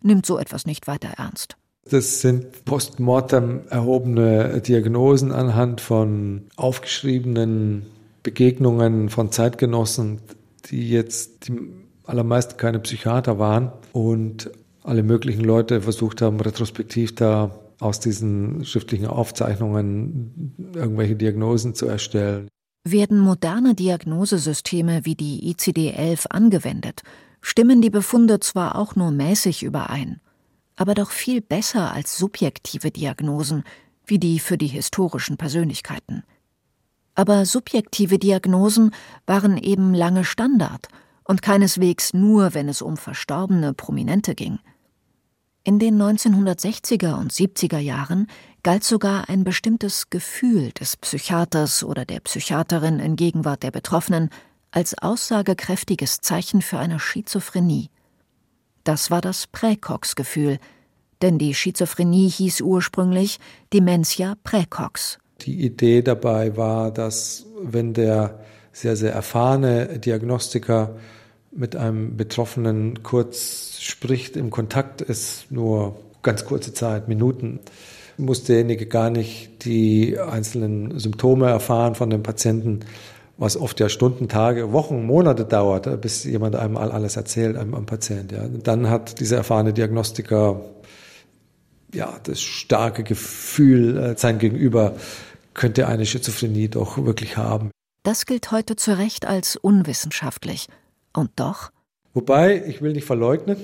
nimmt 0.01 0.25
so 0.25 0.37
etwas 0.37 0.65
nicht 0.65 0.87
weiter 0.87 1.09
ernst. 1.17 1.57
Das 1.89 2.21
sind 2.21 2.63
postmortem 2.63 3.67
erhobene 3.67 4.61
Diagnosen 4.61 5.33
anhand 5.33 5.81
von 5.81 6.45
aufgeschriebenen 6.55 7.96
Begegnungen 8.27 9.07
von 9.07 9.31
Zeitgenossen, 9.31 10.19
die 10.65 10.89
jetzt 10.89 11.47
die 11.47 11.71
allermeisten 12.03 12.57
keine 12.57 12.79
Psychiater 12.79 13.39
waren 13.39 13.71
und 13.93 14.51
alle 14.83 15.01
möglichen 15.01 15.45
Leute 15.45 15.79
versucht 15.79 16.21
haben, 16.21 16.41
retrospektiv 16.41 17.15
da 17.15 17.57
aus 17.79 18.01
diesen 18.01 18.65
schriftlichen 18.65 19.05
Aufzeichnungen 19.07 20.73
irgendwelche 20.75 21.15
Diagnosen 21.15 21.73
zu 21.73 21.85
erstellen. 21.85 22.49
Werden 22.83 23.17
moderne 23.17 23.75
Diagnosesysteme 23.75 25.05
wie 25.05 25.15
die 25.15 25.49
ICD-11 25.53 26.27
angewendet, 26.27 27.03
stimmen 27.39 27.81
die 27.81 27.89
Befunde 27.89 28.41
zwar 28.41 28.75
auch 28.75 28.97
nur 28.97 29.11
mäßig 29.11 29.63
überein, 29.63 30.19
aber 30.75 30.95
doch 30.95 31.11
viel 31.11 31.39
besser 31.39 31.93
als 31.93 32.17
subjektive 32.17 32.91
Diagnosen 32.91 33.63
wie 34.05 34.19
die 34.19 34.39
für 34.39 34.57
die 34.57 34.67
historischen 34.67 35.37
Persönlichkeiten 35.37 36.25
aber 37.17 37.47
subjektive 37.47 38.19
Diagnosen 38.19 38.91
waren 39.25 39.57
eben 39.57 39.95
lange 39.95 40.23
Standard 40.23 40.87
und 41.23 41.41
keineswegs 41.41 42.13
nur, 42.13 42.53
wenn 42.53 42.69
es 42.69 42.83
um 42.83 42.95
verstorbene 42.95 43.73
Prominente 43.73 44.35
ging. 44.35 44.59
In 45.63 45.79
den 45.79 45.99
1960er 45.99 47.15
und 47.15 47.33
70er 47.33 47.79
Jahren 47.79 48.27
galt 48.61 48.83
sogar 48.83 49.29
ein 49.29 49.43
bestimmtes 49.43 50.11
Gefühl 50.11 50.71
des 50.73 50.95
Psychiaters 50.95 51.83
oder 51.83 52.05
der 52.05 52.19
Psychiaterin 52.19 52.99
in 52.99 53.15
Gegenwart 53.15 53.63
der 53.63 53.71
Betroffenen 53.71 54.29
als 54.69 54.95
aussagekräftiges 54.95 56.21
Zeichen 56.21 56.61
für 56.61 56.77
eine 56.77 56.99
Schizophrenie. 56.99 57.89
Das 58.83 59.09
war 59.09 59.21
das 59.21 59.47
Präcox-Gefühl, 59.47 60.59
denn 61.23 61.39
die 61.39 61.55
Schizophrenie 61.55 62.29
hieß 62.29 62.61
ursprünglich 62.61 63.39
Dementia 63.73 64.35
praecox 64.43 65.17
die 65.41 65.65
Idee 65.65 66.01
dabei 66.01 66.57
war, 66.57 66.91
dass 66.91 67.45
wenn 67.61 67.93
der 67.93 68.39
sehr, 68.71 68.95
sehr 68.95 69.13
erfahrene 69.13 69.99
Diagnostiker 69.99 70.95
mit 71.51 71.75
einem 71.75 72.15
Betroffenen 72.17 73.01
kurz 73.03 73.79
spricht, 73.81 74.35
im 74.35 74.51
Kontakt 74.51 75.01
ist, 75.01 75.51
nur 75.51 75.97
ganz 76.21 76.45
kurze 76.45 76.73
Zeit, 76.73 77.07
Minuten, 77.07 77.59
muss 78.17 78.43
derjenige 78.43 78.85
gar 78.85 79.09
nicht 79.09 79.65
die 79.65 80.19
einzelnen 80.19 80.99
Symptome 80.99 81.47
erfahren 81.47 81.95
von 81.95 82.09
dem 82.09 82.23
Patienten, 82.23 82.81
was 83.37 83.55
oft 83.55 83.79
ja 83.79 83.89
Stunden, 83.89 84.27
Tage, 84.27 84.73
Wochen, 84.73 85.05
Monate 85.05 85.45
dauert, 85.45 86.01
bis 86.01 86.23
jemand 86.23 86.55
einem 86.55 86.77
alles 86.77 87.15
erzählt, 87.15 87.55
einem, 87.55 87.75
einem 87.75 87.85
Patient. 87.85 88.31
Ja. 88.31 88.47
Dann 88.47 88.89
hat 88.89 89.19
dieser 89.19 89.37
erfahrene 89.37 89.73
Diagnostiker 89.73 90.61
ja, 91.93 92.19
das 92.23 92.41
starke 92.41 93.03
Gefühl, 93.03 93.97
äh, 93.97 94.17
sein 94.17 94.39
Gegenüber 94.39 94.95
könnte 95.57 95.87
eine 95.87 96.05
Schizophrenie 96.05 96.69
doch 96.69 97.03
wirklich 97.03 97.35
haben. 97.35 97.71
Das 98.03 98.25
gilt 98.25 98.51
heute 98.51 98.77
zu 98.77 98.97
Recht 98.97 99.25
als 99.25 99.57
unwissenschaftlich. 99.57 100.67
Und 101.13 101.31
doch? 101.35 101.71
Wobei, 102.13 102.63
ich 102.65 102.81
will 102.81 102.93
nicht 102.93 103.05
verleugnen, 103.05 103.57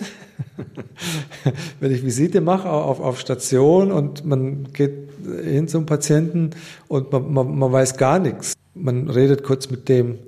wenn 1.80 1.92
ich 1.92 2.04
Visite 2.04 2.42
mache 2.42 2.70
auf, 2.70 3.00
auf 3.00 3.20
Station 3.20 3.92
und 3.92 4.26
man 4.26 4.74
geht 4.74 5.10
hin 5.44 5.68
zum 5.68 5.86
Patienten 5.86 6.52
und 6.88 7.12
man, 7.12 7.32
man, 7.32 7.58
man 7.58 7.72
weiß 7.72 7.98
gar 7.98 8.20
nichts. 8.20 8.54
Man 8.76 9.10
redet 9.10 9.44
kurz 9.44 9.70
mit 9.70 9.88
dem, 9.88 10.20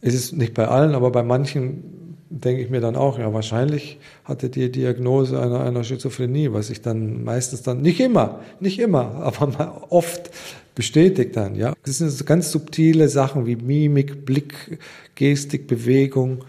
es 0.00 0.14
ist 0.14 0.32
nicht 0.32 0.54
bei 0.54 0.68
allen, 0.68 0.94
aber 0.94 1.10
bei 1.10 1.22
manchen 1.22 2.16
denke 2.30 2.62
ich 2.62 2.70
mir 2.70 2.80
dann 2.80 2.96
auch, 2.96 3.18
ja, 3.18 3.32
wahrscheinlich 3.32 3.98
hatte 4.24 4.50
die 4.50 4.70
Diagnose 4.70 5.40
einer, 5.40 5.60
einer 5.60 5.84
Schizophrenie, 5.84 6.52
was 6.52 6.70
ich 6.70 6.80
dann 6.80 7.22
meistens 7.24 7.62
dann, 7.62 7.80
nicht 7.80 8.00
immer, 8.00 8.40
nicht 8.60 8.78
immer, 8.78 9.16
aber 9.16 9.86
oft 9.90 10.30
bestätigt 10.74 11.36
dann, 11.36 11.54
ja. 11.54 11.74
Das 11.84 11.98
sind 11.98 12.10
so 12.10 12.24
ganz 12.24 12.50
subtile 12.50 13.08
Sachen 13.08 13.46
wie 13.46 13.56
Mimik, 13.56 14.24
Blick, 14.24 14.78
Gestik, 15.14 15.66
Bewegung. 15.66 16.44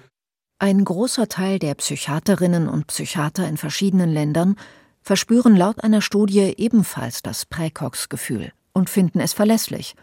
Ein 0.59 0.85
großer 0.85 1.27
Teil 1.27 1.59
der 1.59 1.75
Psychiaterinnen 1.75 2.69
und 2.69 2.87
Psychiater 2.87 3.47
in 3.47 3.57
verschiedenen 3.57 4.11
Ländern 4.11 4.55
verspüren 5.01 5.55
laut 5.55 5.83
einer 5.83 6.01
Studie 6.01 6.53
ebenfalls 6.57 7.21
das 7.21 7.45
Präcox-Gefühl 7.45 8.51
und 8.73 8.89
finden 8.89 9.19
es 9.19 9.33
verlässlich, 9.33 9.95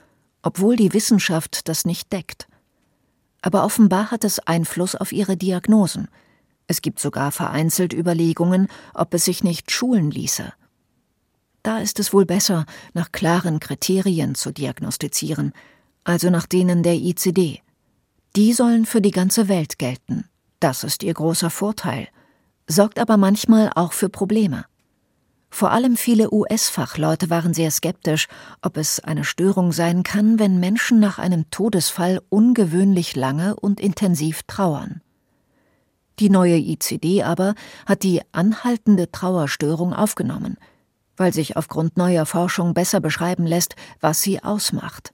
obwohl 0.42 0.76
die 0.76 0.92
Wissenschaft 0.92 1.68
das 1.68 1.84
nicht 1.84 2.12
deckt. 2.12 2.46
Aber 3.40 3.64
offenbar 3.64 4.10
hat 4.10 4.24
es 4.24 4.38
Einfluss 4.38 4.94
auf 4.94 5.12
ihre 5.12 5.36
Diagnosen. 5.36 6.08
Es 6.68 6.80
gibt 6.80 7.00
sogar 7.00 7.32
vereinzelt 7.32 7.92
Überlegungen, 7.92 8.68
ob 8.94 9.12
es 9.14 9.24
sich 9.24 9.42
nicht 9.42 9.70
schulen 9.70 10.10
ließe. 10.10 10.52
Da 11.62 11.78
ist 11.78 12.00
es 12.00 12.12
wohl 12.12 12.26
besser, 12.26 12.66
nach 12.92 13.12
klaren 13.12 13.60
Kriterien 13.60 14.34
zu 14.34 14.50
diagnostizieren, 14.50 15.52
also 16.02 16.28
nach 16.28 16.46
denen 16.46 16.82
der 16.82 16.94
ICD. 16.94 17.60
Die 18.34 18.52
sollen 18.52 18.84
für 18.84 19.00
die 19.00 19.12
ganze 19.12 19.48
Welt 19.48 19.78
gelten. 19.78 20.24
Das 20.58 20.82
ist 20.82 21.02
ihr 21.02 21.14
großer 21.14 21.50
Vorteil, 21.50 22.08
sorgt 22.66 22.98
aber 22.98 23.16
manchmal 23.16 23.70
auch 23.74 23.92
für 23.92 24.08
Probleme. 24.08 24.64
Vor 25.50 25.70
allem 25.70 25.96
viele 25.96 26.32
US-Fachleute 26.32 27.28
waren 27.28 27.52
sehr 27.52 27.70
skeptisch, 27.70 28.26
ob 28.62 28.76
es 28.78 29.00
eine 29.00 29.22
Störung 29.22 29.70
sein 29.70 30.02
kann, 30.02 30.38
wenn 30.38 30.58
Menschen 30.58 30.98
nach 30.98 31.18
einem 31.18 31.50
Todesfall 31.50 32.20
ungewöhnlich 32.30 33.14
lange 33.14 33.54
und 33.54 33.78
intensiv 33.78 34.42
trauern. 34.44 35.02
Die 36.18 36.30
neue 36.30 36.56
ICD 36.56 37.22
aber 37.22 37.54
hat 37.86 38.02
die 38.02 38.22
anhaltende 38.32 39.12
Trauerstörung 39.12 39.92
aufgenommen– 39.92 40.56
weil 41.16 41.32
sich 41.32 41.56
aufgrund 41.56 41.96
neuer 41.96 42.26
Forschung 42.26 42.74
besser 42.74 43.00
beschreiben 43.00 43.46
lässt, 43.46 43.76
was 44.00 44.22
sie 44.22 44.42
ausmacht. 44.42 45.12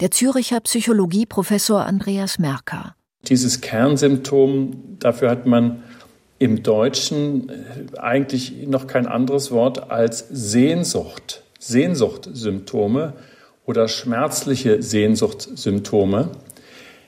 Der 0.00 0.10
Züricher 0.10 0.60
Psychologieprofessor 0.60 1.84
Andreas 1.84 2.38
Merker. 2.38 2.94
Dieses 3.22 3.60
Kernsymptom, 3.60 4.98
dafür 4.98 5.30
hat 5.30 5.46
man 5.46 5.82
im 6.38 6.62
Deutschen 6.62 7.48
äh, 7.48 7.98
eigentlich 7.98 8.66
noch 8.66 8.86
kein 8.86 9.06
anderes 9.06 9.50
Wort 9.50 9.90
als 9.90 10.26
Sehnsucht, 10.30 11.42
Sehnsuchtsymptome 11.58 13.14
oder 13.64 13.88
schmerzliche 13.88 14.82
Sehnsuchtsymptome. 14.82 16.30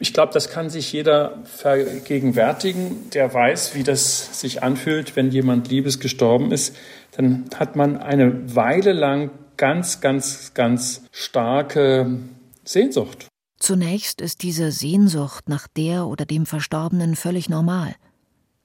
Ich 0.01 0.13
glaube, 0.15 0.33
das 0.33 0.49
kann 0.49 0.71
sich 0.71 0.93
jeder 0.93 1.43
vergegenwärtigen, 1.45 3.11
der 3.11 3.33
weiß, 3.35 3.75
wie 3.75 3.83
das 3.83 4.41
sich 4.41 4.63
anfühlt, 4.63 5.17
wenn 5.17 5.31
jemand 5.31 5.69
liebes 5.69 5.99
gestorben 5.99 6.53
ist. 6.53 6.77
Dann 7.19 7.47
hat 7.57 7.75
man 7.75 7.97
eine 7.97 8.55
Weile 8.55 8.93
lang 8.93 9.33
ganz, 9.57 10.01
ganz, 10.01 10.55
ganz 10.55 11.03
starke 11.11 12.21
Sehnsucht. 12.63 13.27
Zunächst 13.59 14.21
ist 14.21 14.45
diese 14.45 14.71
Sehnsucht 14.71 15.49
nach 15.49 15.67
der 15.67 16.07
oder 16.07 16.25
dem 16.25 16.47
Verstorbenen 16.47 17.17
völlig 17.17 17.49
normal. 17.49 17.97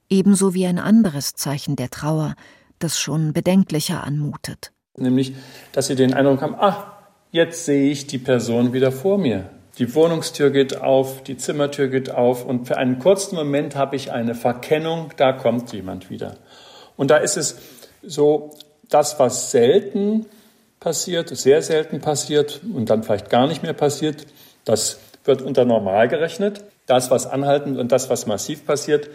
Ebenso 0.08 0.54
wie 0.54 0.66
ein 0.66 0.78
anderes 0.78 1.34
Zeichen 1.34 1.74
der 1.74 1.90
Trauer, 1.90 2.36
das 2.78 2.96
schon 2.96 3.32
bedenklicher 3.32 4.04
anmutet. 4.04 4.70
Nämlich, 4.96 5.34
dass 5.72 5.88
sie 5.88 5.96
den 5.96 6.14
Eindruck 6.14 6.40
haben, 6.40 6.54
ach, 6.56 6.86
jetzt 7.32 7.64
sehe 7.64 7.90
ich 7.90 8.06
die 8.06 8.18
Person 8.18 8.72
wieder 8.72 8.92
vor 8.92 9.18
mir. 9.18 9.50
Die 9.78 9.92
Wohnungstür 9.96 10.50
geht 10.50 10.80
auf, 10.80 11.24
die 11.24 11.36
Zimmertür 11.36 11.88
geht 11.88 12.12
auf 12.12 12.44
und 12.44 12.68
für 12.68 12.76
einen 12.76 13.00
kurzen 13.00 13.34
Moment 13.34 13.74
habe 13.74 13.96
ich 13.96 14.12
eine 14.12 14.36
Verkennung, 14.36 15.10
da 15.16 15.32
kommt 15.32 15.72
jemand 15.72 16.08
wieder. 16.08 16.36
Und 16.96 17.10
da 17.10 17.16
ist 17.16 17.36
es 17.36 17.58
so, 18.06 18.50
das, 18.88 19.18
was 19.18 19.50
selten 19.50 20.26
passiert, 20.80 21.34
sehr 21.36 21.62
selten 21.62 22.00
passiert 22.00 22.60
und 22.74 22.90
dann 22.90 23.02
vielleicht 23.02 23.30
gar 23.30 23.46
nicht 23.46 23.62
mehr 23.62 23.72
passiert, 23.72 24.26
das 24.64 24.98
wird 25.24 25.42
unter 25.42 25.64
normal 25.64 26.08
gerechnet. 26.08 26.64
Das, 26.86 27.10
was 27.10 27.26
anhaltend 27.26 27.78
und 27.78 27.92
das, 27.92 28.10
was 28.10 28.26
massiv 28.26 28.66
passiert, 28.66 29.08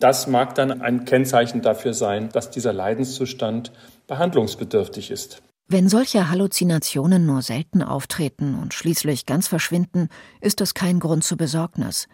das 0.00 0.26
mag 0.26 0.56
dann 0.56 0.82
ein 0.82 1.04
Kennzeichen 1.04 1.62
dafür 1.62 1.94
sein, 1.94 2.30
dass 2.32 2.50
dieser 2.50 2.72
Leidenszustand 2.72 3.70
behandlungsbedürftig 4.08 5.12
ist. 5.12 5.40
Wenn 5.68 5.88
solche 5.88 6.28
Halluzinationen 6.28 7.24
nur 7.24 7.40
selten 7.40 7.82
auftreten 7.82 8.58
und 8.60 8.74
schließlich 8.74 9.26
ganz 9.26 9.46
verschwinden, 9.46 10.08
ist 10.40 10.60
das 10.60 10.74
kein 10.74 10.98
Grund 10.98 11.22
zur 11.22 11.38
Besorgnis. 11.38 12.08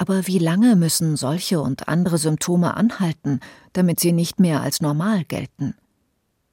Aber 0.00 0.28
wie 0.28 0.38
lange 0.38 0.76
müssen 0.76 1.16
solche 1.16 1.60
und 1.60 1.88
andere 1.88 2.18
Symptome 2.18 2.76
anhalten, 2.76 3.40
damit 3.72 3.98
sie 3.98 4.12
nicht 4.12 4.38
mehr 4.38 4.62
als 4.62 4.80
normal 4.80 5.24
gelten? 5.24 5.74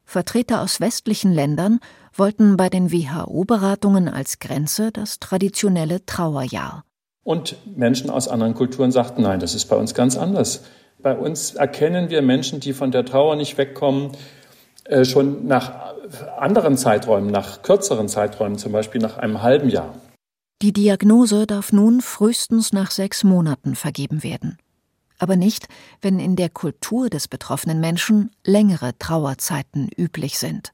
Vertreter 0.04 0.62
aus 0.62 0.82
westlichen 0.82 1.32
Ländern 1.32 1.80
wollten 2.12 2.58
bei 2.58 2.70
den 2.70 2.92
WHO-Beratungen 2.92 4.10
als 4.10 4.40
Grenze 4.40 4.92
das 4.92 5.20
traditionelle 5.20 6.04
Trauerjahr. 6.08 6.86
Und 7.24 7.56
Menschen 7.76 8.10
aus 8.10 8.28
anderen 8.28 8.56
Kulturen 8.56 8.92
sagten, 8.92 9.22
nein, 9.22 9.40
das 9.40 9.54
ist 9.54 9.66
bei 9.66 9.76
uns 9.76 9.94
ganz 9.94 10.18
anders. 10.18 10.64
Bei 10.98 11.16
uns 11.16 11.54
erkennen 11.54 12.10
wir 12.10 12.24
Menschen, 12.24 12.60
die 12.60 12.74
von 12.74 12.90
der 12.90 13.06
Trauer 13.06 13.36
nicht 13.36 13.60
wegkommen, 13.60 14.12
äh, 14.86 15.06
schon 15.06 15.46
nach 15.46 15.94
anderen 16.38 16.78
Zeiträumen, 16.78 17.30
nach 17.30 17.62
kürzeren 17.62 18.08
Zeiträumen, 18.08 18.58
zum 18.58 18.72
Beispiel 18.72 19.02
nach 19.02 19.18
einem 19.18 19.44
halben 19.44 19.70
Jahr. 19.70 19.94
Die 20.62 20.72
Diagnose 20.72 21.46
darf 21.46 21.74
nun 21.74 22.00
frühestens 22.00 22.72
nach 22.72 22.90
sechs 22.90 23.26
Monaten 23.26 23.76
vergeben 23.76 24.24
werden. 24.24 24.58
Aber 25.20 25.36
nicht, 25.36 25.68
wenn 26.02 26.18
in 26.18 26.38
der 26.38 26.50
Kultur 26.50 27.10
des 27.10 27.28
betroffenen 27.28 27.82
Menschen 27.82 28.32
längere 28.46 28.98
Trauerzeiten 28.98 29.90
üblich 29.98 30.40
sind. 30.40 30.72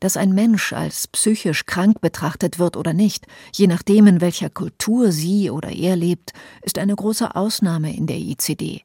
Dass 0.00 0.16
ein 0.16 0.32
Mensch 0.32 0.72
als 0.72 1.08
psychisch 1.08 1.66
krank 1.66 2.00
betrachtet 2.00 2.58
wird 2.58 2.78
oder 2.78 2.94
nicht, 2.94 3.26
je 3.52 3.66
nachdem 3.66 4.06
in 4.06 4.20
welcher 4.22 4.48
Kultur 4.48 5.12
sie 5.12 5.50
oder 5.50 5.70
er 5.70 5.96
lebt, 5.96 6.32
ist 6.62 6.78
eine 6.78 6.96
große 6.96 7.36
Ausnahme 7.36 7.94
in 7.94 8.06
der 8.06 8.18
ICD. 8.18 8.82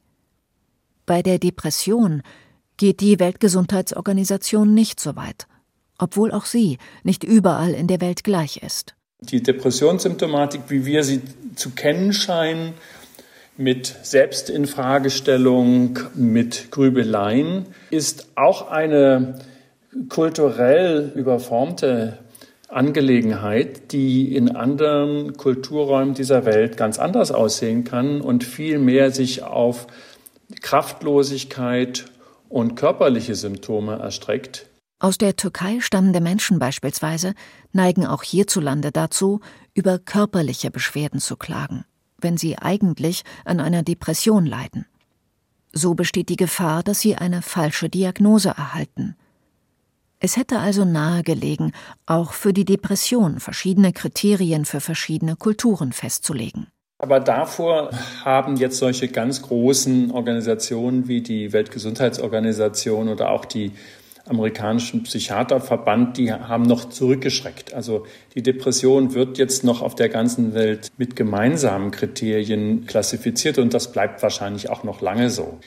Bei 1.06 1.22
der 1.22 1.38
Depression 1.38 2.22
geht 2.76 3.00
die 3.00 3.18
Weltgesundheitsorganisation 3.18 4.74
nicht 4.74 5.00
so 5.00 5.16
weit, 5.16 5.46
obwohl 5.98 6.32
auch 6.32 6.44
sie 6.44 6.78
nicht 7.02 7.24
überall 7.24 7.72
in 7.72 7.86
der 7.86 8.00
Welt 8.02 8.24
gleich 8.24 8.58
ist. 8.58 8.94
Die 9.20 9.42
Depressionssymptomatik, 9.42 10.62
wie 10.68 10.86
wir 10.86 11.04
sie 11.04 11.20
zu 11.54 11.70
kennen 11.70 12.12
scheinen, 12.12 12.74
mit 13.56 13.94
Selbstinfragestellung, 14.02 15.98
mit 16.14 16.70
Grübeleien, 16.70 17.66
ist 17.90 18.28
auch 18.34 18.70
eine 18.70 19.38
kulturell 20.08 21.12
überformte 21.14 22.18
Angelegenheit, 22.68 23.92
die 23.92 24.34
in 24.34 24.56
anderen 24.56 25.36
Kulturräumen 25.36 26.14
dieser 26.14 26.46
Welt 26.46 26.78
ganz 26.78 26.98
anders 26.98 27.32
aussehen 27.32 27.84
kann 27.84 28.22
und 28.22 28.44
viel 28.44 28.78
mehr 28.78 29.10
sich 29.10 29.42
auf 29.42 29.88
Kraftlosigkeit 30.62 32.06
und 32.48 32.76
körperliche 32.76 33.34
Symptome 33.34 33.98
erstreckt. 33.98 34.69
Aus 35.02 35.16
der 35.16 35.34
Türkei 35.34 35.80
stammende 35.80 36.20
Menschen 36.20 36.58
beispielsweise 36.58 37.32
neigen 37.72 38.06
auch 38.06 38.22
hierzulande 38.22 38.92
dazu, 38.92 39.40
über 39.72 39.98
körperliche 39.98 40.70
Beschwerden 40.70 41.20
zu 41.20 41.36
klagen, 41.36 41.86
wenn 42.18 42.36
sie 42.36 42.58
eigentlich 42.58 43.22
an 43.46 43.60
einer 43.60 43.82
Depression 43.82 44.44
leiden. 44.44 44.84
So 45.72 45.94
besteht 45.94 46.28
die 46.28 46.36
Gefahr, 46.36 46.82
dass 46.82 47.00
sie 47.00 47.16
eine 47.16 47.40
falsche 47.40 47.88
Diagnose 47.88 48.50
erhalten. 48.50 49.16
Es 50.18 50.36
hätte 50.36 50.58
also 50.58 50.84
nahegelegen, 50.84 51.72
auch 52.04 52.34
für 52.34 52.52
die 52.52 52.66
Depression 52.66 53.40
verschiedene 53.40 53.94
Kriterien 53.94 54.66
für 54.66 54.80
verschiedene 54.80 55.34
Kulturen 55.34 55.92
festzulegen. 55.92 56.66
Aber 56.98 57.20
davor 57.20 57.90
haben 58.22 58.56
jetzt 58.56 58.76
solche 58.76 59.08
ganz 59.08 59.40
großen 59.40 60.10
Organisationen 60.10 61.08
wie 61.08 61.22
die 61.22 61.54
Weltgesundheitsorganisation 61.54 63.08
oder 63.08 63.30
auch 63.30 63.46
die 63.46 63.72
amerikanischen 64.30 65.02
Psychiaterverband, 65.02 66.16
die 66.16 66.32
haben 66.32 66.62
noch 66.62 66.88
zurückgeschreckt. 66.88 67.74
Also 67.74 68.06
die 68.34 68.42
Depression 68.42 69.14
wird 69.14 69.38
jetzt 69.38 69.64
noch 69.64 69.82
auf 69.82 69.94
der 69.94 70.08
ganzen 70.08 70.54
Welt 70.54 70.90
mit 70.96 71.16
gemeinsamen 71.16 71.90
Kriterien 71.90 72.86
klassifiziert 72.86 73.58
und 73.58 73.74
das 73.74 73.92
bleibt 73.92 74.22
wahrscheinlich 74.22 74.70
auch 74.70 74.84
noch 74.84 75.00
lange 75.00 75.30
so. 75.30 75.58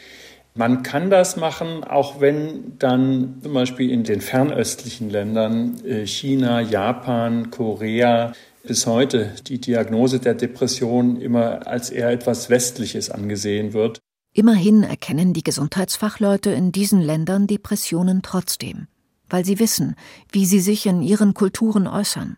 Man 0.55 0.83
kann 0.83 1.09
das 1.09 1.35
machen, 1.35 1.83
auch 1.83 2.21
wenn 2.21 2.77
dann 2.77 3.39
zum 3.41 3.53
Beispiel 3.53 3.89
in 3.89 4.03
den 4.03 4.21
fernöstlichen 4.21 5.09
Ländern, 5.09 5.83
äh, 5.83 6.05
China, 6.05 6.61
Japan, 6.61 7.49
Korea, 7.49 8.33
bis 8.63 8.85
heute 8.85 9.31
die 9.47 9.59
Diagnose 9.59 10.19
der 10.19 10.35
Depression 10.35 11.19
immer 11.19 11.67
als 11.67 11.89
eher 11.89 12.09
etwas 12.11 12.49
Westliches 12.49 13.09
angesehen 13.09 13.73
wird. 13.73 13.99
Immerhin 14.33 14.81
erkennen 14.81 15.33
die 15.33 15.43
Gesundheitsfachleute 15.43 16.49
in 16.49 16.71
diesen 16.71 17.01
Ländern 17.01 17.45
Depressionen 17.45 18.23
trotzdem, 18.23 18.87
weil 19.29 19.45
sie 19.45 19.59
wissen, 19.59 19.95
wie 20.31 20.47
sie 20.47 20.59
sich 20.59 20.87
in 20.87 21.03
ihren 21.03 21.35
Kulturen 21.35 21.87
äußern. 21.87 22.37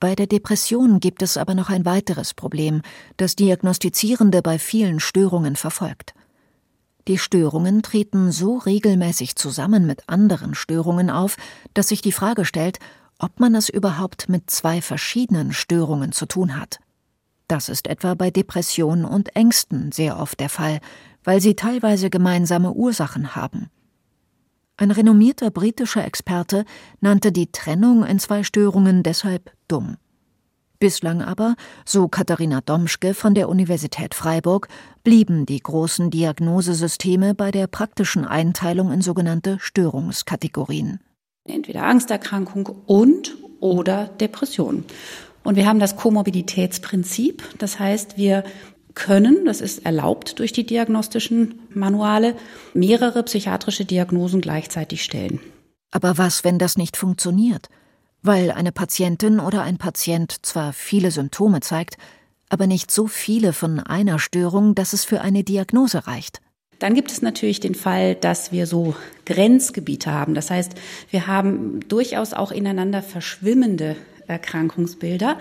Bei 0.00 0.16
der 0.16 0.26
Depression 0.26 0.98
gibt 0.98 1.22
es 1.22 1.36
aber 1.36 1.54
noch 1.54 1.70
ein 1.70 1.84
weiteres 1.84 2.34
Problem, 2.34 2.82
das 3.16 3.36
Diagnostizierende 3.36 4.42
bei 4.42 4.58
vielen 4.58 4.98
Störungen 4.98 5.54
verfolgt. 5.54 6.12
Die 7.06 7.18
Störungen 7.18 7.82
treten 7.82 8.32
so 8.32 8.58
regelmäßig 8.58 9.36
zusammen 9.36 9.86
mit 9.86 10.08
anderen 10.08 10.56
Störungen 10.56 11.08
auf, 11.08 11.36
dass 11.72 11.88
sich 11.88 12.02
die 12.02 12.10
Frage 12.10 12.44
stellt, 12.44 12.80
ob 13.20 13.38
man 13.38 13.54
es 13.54 13.68
überhaupt 13.68 14.28
mit 14.28 14.50
zwei 14.50 14.82
verschiedenen 14.82 15.52
Störungen 15.52 16.10
zu 16.10 16.26
tun 16.26 16.56
hat. 16.56 16.80
Das 17.48 17.68
ist 17.68 17.86
etwa 17.86 18.14
bei 18.14 18.30
Depressionen 18.30 19.04
und 19.04 19.34
Ängsten 19.36 19.92
sehr 19.92 20.18
oft 20.18 20.40
der 20.40 20.48
Fall, 20.48 20.80
weil 21.22 21.40
sie 21.40 21.54
teilweise 21.54 22.10
gemeinsame 22.10 22.72
Ursachen 22.72 23.36
haben. 23.36 23.70
Ein 24.76 24.90
renommierter 24.90 25.50
britischer 25.50 26.04
Experte 26.04 26.64
nannte 27.00 27.32
die 27.32 27.50
Trennung 27.50 28.04
in 28.04 28.18
zwei 28.18 28.42
Störungen 28.42 29.02
deshalb 29.02 29.52
dumm. 29.68 29.96
Bislang 30.78 31.22
aber, 31.22 31.54
so 31.86 32.08
Katharina 32.08 32.60
Domschke 32.60 33.14
von 33.14 33.34
der 33.34 33.48
Universität 33.48 34.14
Freiburg, 34.14 34.68
blieben 35.04 35.46
die 35.46 35.60
großen 35.60 36.10
Diagnosesysteme 36.10 37.34
bei 37.34 37.50
der 37.50 37.66
praktischen 37.66 38.26
Einteilung 38.26 38.92
in 38.92 39.00
sogenannte 39.00 39.58
Störungskategorien 39.58 41.00
entweder 41.48 41.84
Angsterkrankung 41.84 42.68
und 42.86 43.36
oder 43.60 44.06
Depression. 44.06 44.84
Und 45.46 45.54
wir 45.54 45.68
haben 45.68 45.78
das 45.78 45.94
Komorbiditätsprinzip. 45.94 47.44
Das 47.58 47.78
heißt, 47.78 48.16
wir 48.16 48.42
können, 48.94 49.44
das 49.44 49.60
ist 49.60 49.86
erlaubt 49.86 50.40
durch 50.40 50.52
die 50.52 50.66
diagnostischen 50.66 51.60
Manuale, 51.72 52.34
mehrere 52.74 53.22
psychiatrische 53.22 53.84
Diagnosen 53.84 54.40
gleichzeitig 54.40 55.04
stellen. 55.04 55.38
Aber 55.92 56.18
was, 56.18 56.42
wenn 56.42 56.58
das 56.58 56.76
nicht 56.76 56.96
funktioniert? 56.96 57.68
Weil 58.22 58.50
eine 58.50 58.72
Patientin 58.72 59.38
oder 59.38 59.62
ein 59.62 59.78
Patient 59.78 60.34
zwar 60.44 60.72
viele 60.72 61.12
Symptome 61.12 61.60
zeigt, 61.60 61.96
aber 62.48 62.66
nicht 62.66 62.90
so 62.90 63.06
viele 63.06 63.52
von 63.52 63.78
einer 63.78 64.18
Störung, 64.18 64.74
dass 64.74 64.94
es 64.94 65.04
für 65.04 65.20
eine 65.20 65.44
Diagnose 65.44 66.08
reicht. 66.08 66.40
Dann 66.80 66.94
gibt 66.94 67.12
es 67.12 67.22
natürlich 67.22 67.60
den 67.60 67.76
Fall, 67.76 68.16
dass 68.16 68.50
wir 68.50 68.66
so 68.66 68.96
Grenzgebiete 69.26 70.10
haben. 70.10 70.34
Das 70.34 70.50
heißt, 70.50 70.72
wir 71.10 71.28
haben 71.28 71.78
durchaus 71.86 72.32
auch 72.32 72.50
ineinander 72.50 73.00
verschwimmende 73.00 73.94
Erkrankungsbilder. 74.26 75.38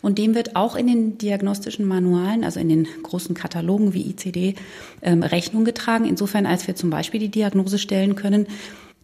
Und 0.00 0.18
dem 0.18 0.34
wird 0.34 0.54
auch 0.54 0.76
in 0.76 0.86
den 0.86 1.18
diagnostischen 1.18 1.84
Manualen, 1.84 2.44
also 2.44 2.60
in 2.60 2.68
den 2.68 2.86
großen 3.02 3.34
Katalogen 3.34 3.94
wie 3.94 4.08
ICD, 4.10 4.54
ähm, 5.02 5.22
Rechnung 5.22 5.64
getragen. 5.64 6.04
Insofern, 6.04 6.46
als 6.46 6.66
wir 6.66 6.76
zum 6.76 6.90
Beispiel 6.90 7.20
die 7.20 7.30
Diagnose 7.30 7.78
stellen 7.78 8.14
können, 8.14 8.46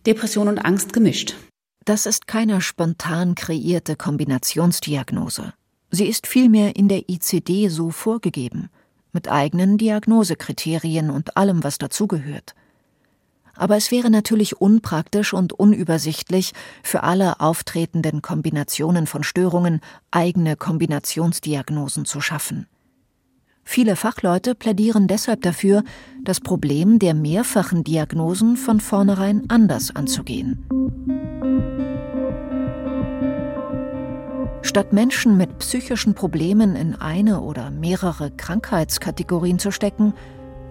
Depression 0.06 0.48
und 0.48 0.58
Angst 0.58 0.92
gemischt. 0.92 1.34
Das 1.84 2.06
ist 2.06 2.26
keine 2.26 2.60
spontan 2.60 3.34
kreierte 3.34 3.96
Kombinationsdiagnose. 3.96 5.52
Sie 5.90 6.06
ist 6.06 6.26
vielmehr 6.26 6.76
in 6.76 6.88
der 6.88 7.08
ICD 7.08 7.68
so 7.68 7.90
vorgegeben 7.90 8.70
mit 9.12 9.30
eigenen 9.30 9.78
Diagnosekriterien 9.78 11.10
und 11.10 11.36
allem, 11.36 11.62
was 11.62 11.78
dazugehört. 11.78 12.54
Aber 13.56 13.76
es 13.76 13.90
wäre 13.90 14.10
natürlich 14.10 14.60
unpraktisch 14.60 15.32
und 15.32 15.52
unübersichtlich, 15.52 16.52
für 16.82 17.02
alle 17.02 17.40
auftretenden 17.40 18.22
Kombinationen 18.22 19.06
von 19.06 19.22
Störungen 19.22 19.80
eigene 20.10 20.56
Kombinationsdiagnosen 20.56 22.04
zu 22.04 22.20
schaffen. 22.20 22.66
Viele 23.64 23.96
Fachleute 23.96 24.54
plädieren 24.54 25.06
deshalb 25.06 25.42
dafür, 25.42 25.82
das 26.22 26.40
Problem 26.40 26.98
der 26.98 27.14
mehrfachen 27.14 27.82
Diagnosen 27.82 28.56
von 28.56 28.78
vornherein 28.78 29.44
anders 29.48 29.96
anzugehen. 29.96 30.66
Statt 34.62 34.92
Menschen 34.92 35.36
mit 35.36 35.58
psychischen 35.58 36.14
Problemen 36.14 36.74
in 36.74 36.94
eine 36.94 37.40
oder 37.40 37.70
mehrere 37.70 38.30
Krankheitskategorien 38.30 39.58
zu 39.58 39.70
stecken, 39.70 40.14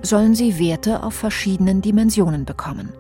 sollen 0.04 0.36
sie 0.36 0.60
Werte 0.60 1.02
auf 1.02 1.16
verschiedenen 1.16 1.82
Dimensionen 1.82 2.46
bekommen. 2.46 2.94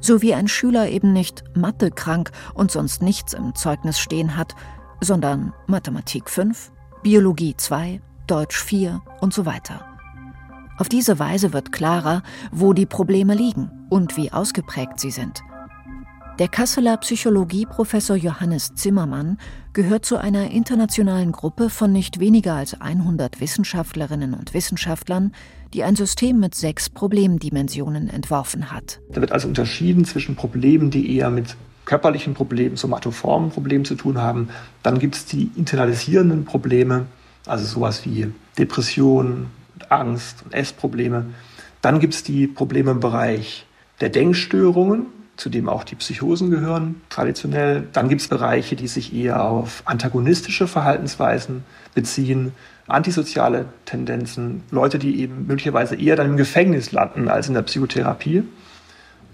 So 0.00 0.20
wie 0.22 0.34
ein 0.34 0.48
Schüler 0.48 0.88
eben 0.88 1.12
nicht 1.12 1.44
Mathe 1.54 1.90
krank 1.90 2.32
und 2.54 2.70
sonst 2.70 3.02
nichts 3.02 3.32
im 3.32 3.54
Zeugnis 3.54 3.98
stehen 3.98 4.36
hat, 4.36 4.56
sondern 5.00 5.52
Mathematik 5.66 6.28
5, 6.28 6.72
Biologie 7.02 7.54
2, 7.56 8.00
Deutsch 8.26 8.60
4 8.60 9.02
und 9.20 9.32
so 9.32 9.46
weiter. 9.46 9.84
Auf 10.76 10.88
diese 10.88 11.18
Weise 11.18 11.52
wird 11.52 11.72
klarer, 11.72 12.22
wo 12.50 12.72
die 12.72 12.86
Probleme 12.86 13.34
liegen 13.34 13.70
und 13.90 14.16
wie 14.16 14.32
ausgeprägt 14.32 14.98
sie 14.98 15.10
sind. 15.10 15.42
Der 16.40 16.48
Kasseler 16.48 16.96
Psychologieprofessor 16.96 18.16
Johannes 18.16 18.74
Zimmermann 18.74 19.38
gehört 19.72 20.04
zu 20.04 20.16
einer 20.16 20.50
internationalen 20.50 21.30
Gruppe 21.30 21.70
von 21.70 21.92
nicht 21.92 22.18
weniger 22.18 22.54
als 22.54 22.80
100 22.80 23.40
Wissenschaftlerinnen 23.40 24.34
und 24.34 24.52
Wissenschaftlern, 24.52 25.30
die 25.74 25.82
ein 25.82 25.96
System 25.96 26.38
mit 26.38 26.54
sechs 26.54 26.88
Problemdimensionen 26.88 28.08
entworfen 28.08 28.70
hat. 28.70 29.00
Da 29.10 29.20
wird 29.20 29.32
also 29.32 29.48
unterschieden 29.48 30.04
zwischen 30.04 30.36
Problemen, 30.36 30.90
die 30.90 31.16
eher 31.16 31.30
mit 31.30 31.56
körperlichen 31.84 32.32
Problemen, 32.32 32.76
somatoformen 32.76 33.50
Problemen 33.50 33.84
zu 33.84 33.96
tun 33.96 34.18
haben. 34.18 34.48
Dann 34.82 34.98
gibt 34.98 35.16
es 35.16 35.26
die 35.26 35.50
internalisierenden 35.56 36.44
Probleme, 36.44 37.06
also 37.44 37.66
sowas 37.66 38.06
wie 38.06 38.32
Depression, 38.56 39.48
Angst 39.88 40.42
und 40.44 40.54
Essprobleme. 40.54 41.26
Dann 41.82 41.98
gibt 41.98 42.14
es 42.14 42.22
die 42.22 42.46
Probleme 42.46 42.92
im 42.92 43.00
Bereich 43.00 43.66
der 44.00 44.08
Denkstörungen, 44.08 45.06
zu 45.36 45.48
dem 45.48 45.68
auch 45.68 45.84
die 45.84 45.94
Psychosen 45.96 46.50
gehören, 46.50 47.00
traditionell. 47.10 47.88
Dann 47.92 48.08
gibt 48.08 48.20
es 48.20 48.28
Bereiche, 48.28 48.76
die 48.76 48.86
sich 48.86 49.14
eher 49.14 49.44
auf 49.44 49.82
antagonistische 49.84 50.66
Verhaltensweisen 50.66 51.64
beziehen, 51.94 52.52
antisoziale 52.86 53.66
Tendenzen, 53.84 54.62
Leute, 54.70 54.98
die 54.98 55.20
eben 55.20 55.46
möglicherweise 55.46 55.96
eher 55.96 56.16
dann 56.16 56.28
im 56.28 56.36
Gefängnis 56.36 56.92
landen 56.92 57.28
als 57.28 57.48
in 57.48 57.54
der 57.54 57.62
Psychotherapie. 57.62 58.44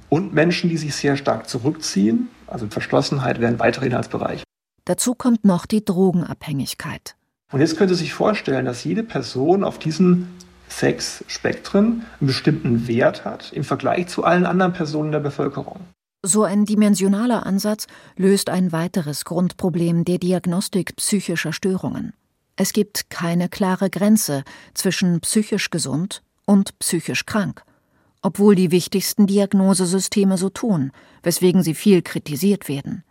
Und 0.09 0.35
Menschen, 0.35 0.71
die 0.71 0.77
sich 0.77 0.95
sehr 0.95 1.17
stark 1.17 1.49
zurückziehen, 1.49 2.29
also 2.47 2.67
Verschlossenheit 2.69 3.41
wäre 3.41 3.53
ein 3.53 3.59
weiterer 3.59 3.87
Inhaltsbereich. 3.87 4.43
Dazu 4.85 5.15
kommt 5.15 5.45
noch 5.45 5.67
die 5.67 5.85
Drogenabhängigkeit. 5.85 7.15
Und 7.53 7.61
jetzt 7.61 7.77
können 7.77 7.89
Sie 7.89 7.97
sich 7.97 8.13
vorstellen, 8.13 8.65
dass 8.65 8.85
jede 8.85 9.03
Person 9.03 9.65
auf 9.65 9.79
diesen 9.79 10.29
sechs 10.73 11.25
Spektren 11.27 12.05
einen 12.21 12.27
bestimmten 12.27 12.89
Wert 12.89 13.25
hat 13.25 13.53
im 13.53 13.65
Vergleich 13.65 14.09
zu 14.09 14.25
allen 14.25 14.47
anderen 14.47 14.73
Personen 14.73 15.13
der 15.13 15.21
Bevölkerung. 15.21 15.81
So 16.23 16.45
ein 16.45 16.67
dimensionaler 16.67 17.47
Ansatz 17.47 17.87
löst 18.17 18.51
ein 18.51 18.73
weiteres 18.73 19.25
Grundproblem 19.25 20.05
der 20.05 20.19
Diagnostik 20.19 20.97
psychischer 20.97 21.53
Störungen. 21.53 22.13
Es 22.57 22.75
gibt 22.75 23.09
keine 23.09 23.49
klare 23.49 23.89
Grenze 23.89 24.45
zwischen 24.75 25.21
psychisch 25.21 25.71
gesund 25.71 26.23
und 26.45 26.79
psychisch 26.79 27.25
krank, 27.25 27.63
obwohl 28.21 28.55
die 28.55 28.71
wichtigsten 28.71 29.27
Diagnosesysteme 29.27 30.37
so 30.37 30.51
tun, 30.51 30.93
weswegen 31.23 31.63
sie 31.63 31.75
viel 31.75 32.03
kritisiert 32.03 32.69
werden. 32.69 33.03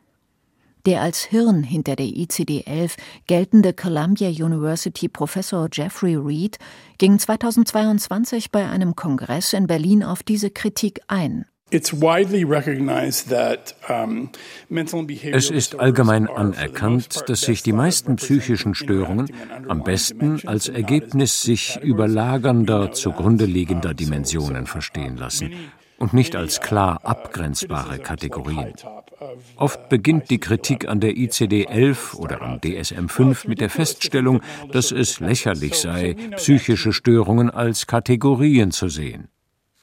Der 0.85 1.01
als 1.01 1.23
Hirn 1.23 1.63
hinter 1.63 1.95
der 1.95 2.05
ICD-11 2.05 2.91
geltende 3.27 3.73
Columbia 3.73 4.29
University 4.29 5.09
Professor 5.09 5.67
Jeffrey 5.71 6.15
Reed 6.15 6.57
ging 6.97 7.19
2022 7.19 8.51
bei 8.51 8.67
einem 8.67 8.95
Kongress 8.95 9.53
in 9.53 9.67
Berlin 9.67 10.03
auf 10.03 10.23
diese 10.23 10.49
Kritik 10.49 11.01
ein. 11.07 11.45
Es 11.71 11.91
ist 15.51 15.79
allgemein 15.79 16.27
anerkannt, 16.27 17.29
dass 17.29 17.41
sich 17.41 17.61
die 17.61 17.73
meisten 17.73 18.15
psychischen 18.15 18.73
Störungen 18.73 19.31
am 19.67 19.83
besten 19.83 20.41
als 20.47 20.67
Ergebnis 20.67 21.43
sich 21.43 21.79
überlagernder, 21.83 22.91
zugrunde 22.93 23.45
liegender 23.45 23.93
Dimensionen 23.93 24.65
verstehen 24.65 25.17
lassen 25.17 25.51
und 25.99 26.13
nicht 26.13 26.35
als 26.35 26.61
klar 26.61 27.01
abgrenzbare 27.03 27.99
Kategorien. 27.99 28.73
Oft 29.57 29.89
beginnt 29.89 30.29
die 30.29 30.39
Kritik 30.39 30.87
an 30.87 30.99
der 30.99 31.11
ICD-11 31.11 32.15
oder 32.15 32.41
am 32.41 32.57
DSM-5 32.57 33.47
mit 33.47 33.61
der 33.61 33.69
Feststellung, 33.69 34.41
dass 34.71 34.91
es 34.91 35.19
lächerlich 35.19 35.75
sei, 35.75 36.15
psychische 36.37 36.93
Störungen 36.93 37.49
als 37.49 37.85
Kategorien 37.87 38.71
zu 38.71 38.87
sehen. 38.87 39.27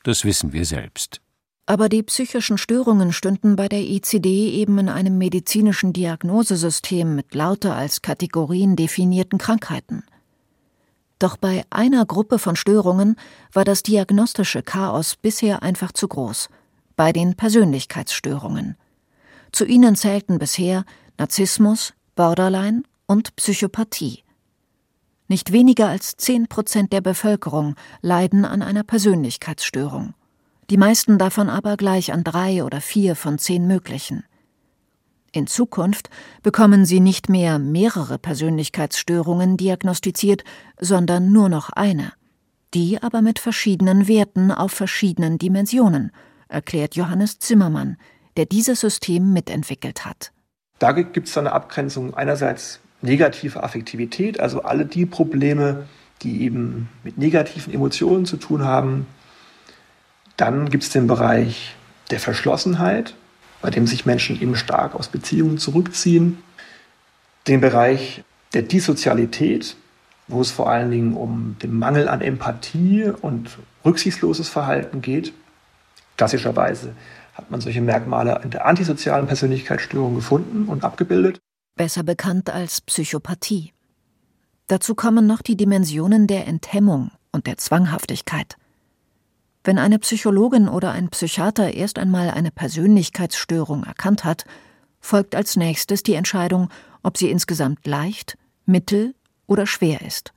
Das 0.03 0.25
wissen 0.25 0.53
wir 0.53 0.65
selbst. 0.65 1.21
Aber 1.67 1.89
die 1.89 2.05
psychischen 2.05 2.59
Störungen 2.59 3.13
stünden 3.13 3.57
bei 3.57 3.69
der 3.69 3.81
ICD 3.81 4.53
eben 4.53 4.79
in 4.79 4.89
einem 4.89 5.19
medizinischen 5.19 5.93
Diagnosesystem 5.93 7.17
mit 7.17 7.35
lauter 7.35 7.75
als 7.75 8.03
Kategorien 8.03 8.77
definierten 8.77 9.39
Krankheiten. 9.39 10.05
Doch 11.19 11.37
bei 11.37 11.65
einer 11.71 12.05
Gruppe 12.05 12.39
von 12.39 12.57
Störungen 12.57 13.17
war 13.53 13.65
das 13.65 13.83
diagnostische 13.83 14.63
Chaos 14.63 15.17
bisher 15.17 15.63
einfach 15.63 15.93
zu 15.93 16.09
groß, 16.09 16.49
bei 16.95 17.13
den 17.13 17.35
Persönlichkeitsstörungen. 17.35 18.77
Zu 19.53 19.65
ihnen 19.65 19.97
zählten 19.97 20.39
bisher 20.39 20.85
Narzissmus, 21.19 21.95
Borderline 22.15 22.83
und 23.07 23.35
Psychopathie. 23.37 24.23
Nicht 25.29 25.53
weniger 25.53 25.89
als 25.89 26.17
zehn 26.17 26.47
Prozent 26.47 26.93
der 26.93 27.01
Bevölkerung 27.01 27.75
leiden 28.01 28.45
an 28.45 28.63
einer 28.63 28.85
Persönlichkeitsstörung, 28.85 30.15
die 30.71 30.77
meisten 30.77 31.19
davon 31.19 31.49
aber 31.49 31.77
gleich 31.77 32.13
an 32.13 32.25
drei 32.25 32.63
oder 32.63 32.81
vier 32.81 33.17
von 33.17 33.39
zehn 33.39 33.67
möglichen. 33.67 34.25
In 35.37 35.47
Zukunft 35.47 36.09
bekommen 36.43 36.87
sie 36.87 36.99
nicht 36.99 37.29
mehr 37.29 37.59
mehrere 37.59 38.17
Persönlichkeitsstörungen 38.17 39.59
diagnostiziert, 39.59 40.45
sondern 40.81 41.31
nur 41.31 41.51
noch 41.51 41.69
eine. 41.69 42.15
Die 42.73 43.03
aber 43.03 43.21
mit 43.21 43.39
verschiedenen 43.39 44.09
Werten 44.09 44.51
auf 44.51 44.73
verschiedenen 44.73 45.37
Dimensionen, 45.37 46.11
erklärt 46.49 46.97
Johannes 46.97 47.39
Zimmermann, 47.39 47.99
der 48.39 48.47
dieses 48.47 48.81
System 48.81 49.35
mitentwickelt 49.35 50.07
hat. 50.07 50.33
Da 50.79 50.93
gibt 50.93 51.29
es 51.29 51.37
eine 51.37 51.53
Abgrenzung 51.53 52.15
einerseits 52.15 52.81
negative 53.03 53.63
Affektivität, 53.63 54.41
also 54.41 54.63
alle 54.63 54.87
die 54.87 55.05
Probleme, 55.05 55.87
die 56.23 56.45
eben 56.45 56.89
mit 57.05 57.19
negativen 57.19 57.75
Emotionen 57.75 58.25
zu 58.25 58.39
tun 58.39 58.65
haben. 58.65 59.07
Dann 60.39 60.71
gibt 60.71 60.85
es 60.85 60.89
den 60.89 61.07
Bereich 61.07 61.77
der 62.11 62.21
Verschlossenheit, 62.21 63.15
bei 63.61 63.71
dem 63.71 63.87
sich 63.87 64.07
Menschen 64.07 64.41
eben 64.41 64.57
stark 64.57 64.95
aus 64.95 65.09
Beziehungen 65.09 65.59
zurückziehen. 65.59 66.39
Den 67.47 67.61
Bereich 67.61 68.25
der 68.55 68.63
Dissozialität, 68.63 69.77
wo 70.29 70.41
es 70.41 70.51
vor 70.51 70.71
allen 70.71 70.91
Dingen 70.91 71.15
um 71.15 71.57
den 71.63 71.79
Mangel 71.79 72.09
an 72.09 72.21
Empathie 72.21 73.13
und 73.21 73.59
rücksichtsloses 73.85 74.49
Verhalten 74.49 75.03
geht. 75.03 75.33
Klassischerweise 76.17 76.95
hat 77.35 77.51
man 77.51 77.61
solche 77.61 77.83
Merkmale 77.83 78.41
in 78.43 78.51
der 78.51 78.67
antisozialen 78.67 79.27
Persönlichkeitsstörung 79.27 80.15
gefunden 80.15 80.69
und 80.69 80.85
abgebildet. 80.85 81.39
Besser 81.77 82.03
bekannt 82.03 82.49
als 82.51 82.81
Psychopathie. 82.81 83.73
Dazu 84.69 84.95
kommen 84.95 85.27
noch 85.27 85.43
die 85.43 85.57
Dimensionen 85.57 86.27
der 86.27 86.47
Enthemmung 86.47 87.11
und 87.31 87.47
der 87.47 87.59
Zwanghaftigkeit. 87.59 88.57
Wenn 89.67 89.81
eine 89.81 89.99
Psychologin 89.99 90.69
oder 90.69 90.93
ein 90.93 91.09
Psychiater 91.09 91.75
erst 91.75 91.99
einmal 91.99 92.31
eine 92.31 92.53
Persönlichkeitsstörung 92.53 93.83
erkannt 93.83 94.23
hat, 94.23 94.45
folgt 95.01 95.35
als 95.35 95.57
nächstes 95.57 96.05
die 96.05 96.15
Entscheidung, 96.15 96.69
ob 97.03 97.19
sie 97.19 97.33
insgesamt 97.33 97.85
leicht, 97.85 98.39
mittel 98.65 99.17
oder 99.49 99.67
schwer 99.67 100.03
ist. 100.03 100.33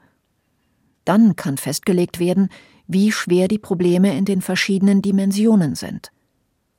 Dann 1.05 1.35
kann 1.35 1.57
festgelegt 1.57 2.19
werden, 2.19 2.49
wie 2.87 3.11
schwer 3.11 3.47
die 3.47 3.59
Probleme 3.59 4.17
in 4.17 4.25
den 4.25 4.41
verschiedenen 4.41 5.03
Dimensionen 5.03 5.75
sind. 5.75 6.11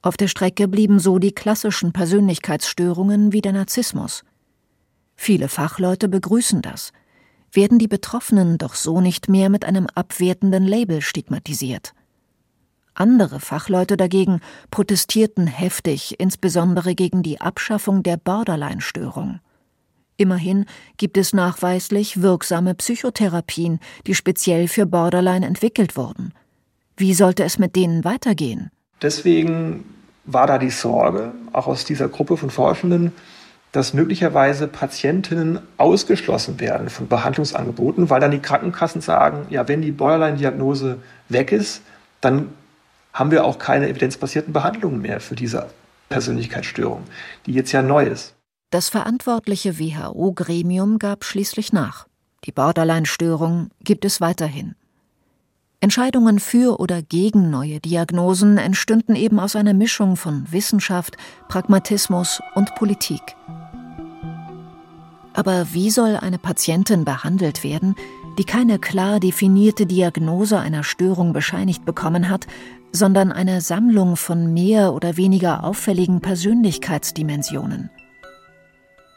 Auf 0.03 0.17
der 0.17 0.27
Strecke 0.27 0.67
blieben 0.67 0.99
so 0.99 1.21
die 1.21 1.33
klassischen 1.33 1.93
Persönlichkeitsstörungen 1.93 3.33
wie 3.33 3.43
der 3.43 3.53
Narzissmus. 3.53 4.25
Viele 5.15 5.47
Fachleute 5.47 6.09
begrüßen 6.09 6.63
das, 6.63 6.91
werden 7.53 7.79
die 7.79 7.87
Betroffenen 7.87 8.59
doch 8.59 8.75
so 8.75 9.01
nicht 9.01 9.29
mehr 9.29 9.51
mit 9.51 9.65
einem 9.65 9.87
abwertenden 9.95 10.65
Label 10.65 11.01
stigmatisiert. 11.01 11.95
Andere 13.01 13.41
Fachleute 13.41 13.97
dagegen 13.97 14.43
protestierten 14.71 15.47
heftig, 15.47 16.21
insbesondere 16.21 16.95
gegen 16.95 17.23
die 17.23 17.41
Abschaffung 17.41 18.03
der 18.03 18.19
Borderline-Störung. 18.19 19.41
Immerhin 20.19 20.67
gibt 20.99 21.17
es 21.17 21.33
nachweislich 21.33 22.21
wirksame 22.21 22.75
Psychotherapien, 22.75 23.81
die 24.07 24.15
speziell 24.15 24.69
für 24.69 24.85
Borderline 24.85 25.47
entwickelt 25.47 25.97
wurden. 25.97 26.35
Wie 26.99 27.15
sollte 27.15 27.43
es 27.43 27.59
mit 27.59 27.75
denen 27.75 28.05
weitergehen? 28.05 28.71
Deswegen 29.01 29.83
war 30.27 30.47
da 30.47 30.59
die 30.59 30.69
Sorge, 30.69 31.33
auch 31.55 31.69
aus 31.69 31.87
dieser 31.87 32.09
Gruppe 32.11 32.37
von 32.37 32.51
Forschenden, 32.51 33.13
dass 33.73 33.95
möglicherweise 33.95 34.69
Patientinnen 34.69 35.61
ausgeschlossen 35.79 36.61
werden 36.61 36.91
von 36.91 37.09
Behandlungsangeboten, 37.09 38.11
weil 38.11 38.21
dann 38.21 38.33
die 38.33 38.41
Krankenkassen 38.41 39.01
sagen, 39.01 39.47
ja, 39.49 39.67
wenn 39.69 39.81
die 39.81 39.93
Borderline-Diagnose 39.93 40.99
weg 41.31 41.51
ist, 41.51 41.81
dann 42.21 42.51
haben 43.13 43.31
wir 43.31 43.45
auch 43.45 43.59
keine 43.59 43.89
evidenzbasierten 43.89 44.53
Behandlungen 44.53 45.01
mehr 45.01 45.21
für 45.21 45.35
diese 45.35 45.71
Persönlichkeitsstörung, 46.09 47.05
die 47.47 47.53
jetzt 47.53 47.73
ja 47.73 47.83
neu 47.83 48.05
ist. 48.05 48.35
Das 48.71 48.89
verantwortliche 48.89 49.79
WHO-Gremium 49.79 50.99
gab 50.99 51.25
schließlich 51.25 51.73
nach. 51.73 52.07
Die 52.45 52.53
Borderline-Störung 52.53 53.71
gibt 53.83 54.05
es 54.05 54.21
weiterhin. 54.21 54.75
Entscheidungen 55.81 56.39
für 56.39 56.79
oder 56.79 57.01
gegen 57.03 57.51
neue 57.51 57.81
Diagnosen 57.81 58.59
entstünden 58.59 59.17
eben 59.17 59.41
aus 59.41 59.57
einer 59.57 59.73
Mischung 59.73 60.17
von 60.17 60.45
Wissenschaft, 60.53 61.17
Pragmatismus 61.49 62.41
und 62.55 62.75
Politik. 62.75 63.23
Aber 65.33 65.73
wie 65.73 65.91
soll 65.91 66.17
eine 66.17 66.39
Patientin 66.39 67.05
behandelt 67.05 67.65
werden, 67.65 67.95
die 68.39 68.45
keine 68.45 68.79
klar 68.79 69.21
definierte 69.21 69.87
Diagnose 69.87 70.59
einer 70.59 70.85
Störung 70.85 71.33
bescheinigt 71.33 71.85
bekommen 71.85 72.29
hat, 72.29 72.47
sondern 72.93 73.33
eine 73.33 73.61
Sammlung 73.61 74.17
von 74.17 74.53
mehr 74.53 74.93
oder 74.93 75.17
weniger 75.17 75.65
auffälligen 75.65 76.21
Persönlichkeitsdimensionen? 76.21 77.91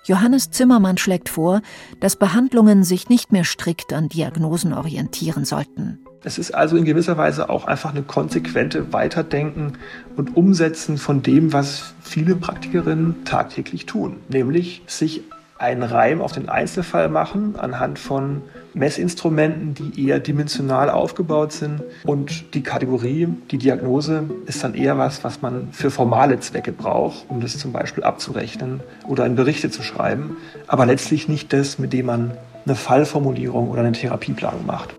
Johannes 0.05 0.51
Zimmermann 0.51 0.97
schlägt 0.97 1.29
vor, 1.29 1.61
dass 2.01 2.17
Behandlungen 2.17 2.83
sich 2.83 3.07
nicht 3.07 3.31
mehr 3.31 3.45
strikt 3.45 3.93
an 3.93 4.09
Diagnosen 4.09 4.73
orientieren 4.73 5.45
sollten. 5.45 5.99
Es 6.25 6.37
ist 6.37 6.53
also 6.53 6.77
in 6.77 6.85
gewisser 6.85 7.17
Weise 7.17 7.49
auch 7.49 7.65
einfach 7.65 7.91
eine 7.91 8.03
konsequente 8.03 8.93
Weiterdenken 8.93 9.73
und 10.15 10.35
Umsetzen 10.37 10.97
von 10.97 11.21
dem, 11.21 11.51
was 11.53 11.93
viele 12.01 12.35
Praktikerinnen 12.35 13.25
tagtäglich 13.25 13.85
tun, 13.85 14.17
nämlich 14.29 14.83
sich 14.87 15.21
einen 15.57 15.83
Reim 15.83 16.21
auf 16.21 16.31
den 16.31 16.49
Einzelfall 16.49 17.09
machen 17.09 17.55
anhand 17.57 17.99
von 17.99 18.41
Messinstrumenten, 18.73 19.73
die 19.73 20.07
eher 20.07 20.19
dimensional 20.19 20.89
aufgebaut 20.89 21.51
sind. 21.51 21.81
Und 22.05 22.53
die 22.53 22.63
Kategorie, 22.63 23.27
die 23.51 23.57
Diagnose 23.57 24.23
ist 24.45 24.63
dann 24.63 24.73
eher 24.73 24.97
was, 24.97 25.23
was 25.23 25.41
man 25.41 25.69
für 25.71 25.91
formale 25.91 26.39
Zwecke 26.39 26.71
braucht, 26.71 27.25
um 27.29 27.41
das 27.41 27.57
zum 27.57 27.71
Beispiel 27.71 28.03
abzurechnen 28.03 28.81
oder 29.07 29.25
in 29.25 29.35
Berichte 29.35 29.69
zu 29.69 29.83
schreiben, 29.83 30.37
aber 30.67 30.85
letztlich 30.85 31.27
nicht 31.27 31.53
das, 31.53 31.79
mit 31.79 31.93
dem 31.93 32.07
man 32.07 32.31
eine 32.65 32.75
Fallformulierung 32.75 33.69
oder 33.69 33.81
eine 33.81 33.91
Therapieplanung 33.91 34.65
macht. 34.65 34.95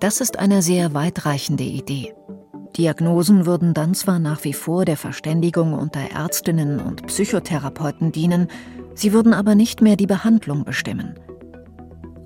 Das 0.00 0.20
ist 0.20 0.38
eine 0.38 0.62
sehr 0.62 0.94
weitreichende 0.94 1.64
Idee. 1.64 2.12
Diagnosen 2.76 3.44
würden 3.44 3.74
dann 3.74 3.94
zwar 3.94 4.18
nach 4.18 4.44
wie 4.44 4.54
vor 4.54 4.84
der 4.84 4.96
Verständigung 4.96 5.74
unter 5.74 6.00
Ärztinnen 6.00 6.80
und 6.80 7.06
Psychotherapeuten 7.06 8.12
dienen, 8.12 8.48
sie 8.94 9.12
würden 9.12 9.34
aber 9.34 9.54
nicht 9.54 9.82
mehr 9.82 9.96
die 9.96 10.06
Behandlung 10.06 10.64
bestimmen. 10.64 11.18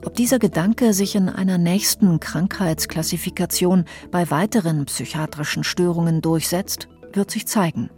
Ob 0.06 0.14
dieser 0.14 0.38
Gedanke 0.38 0.92
sich 0.92 1.16
in 1.16 1.28
einer 1.28 1.58
nächsten 1.58 2.20
Krankheitsklassifikation 2.20 3.86
bei 4.12 4.30
weiteren 4.30 4.84
psychiatrischen 4.84 5.64
Störungen 5.64 6.22
durchsetzt, 6.22 6.86
wird 7.12 7.32
sich 7.32 7.48
zeigen. 7.48 7.90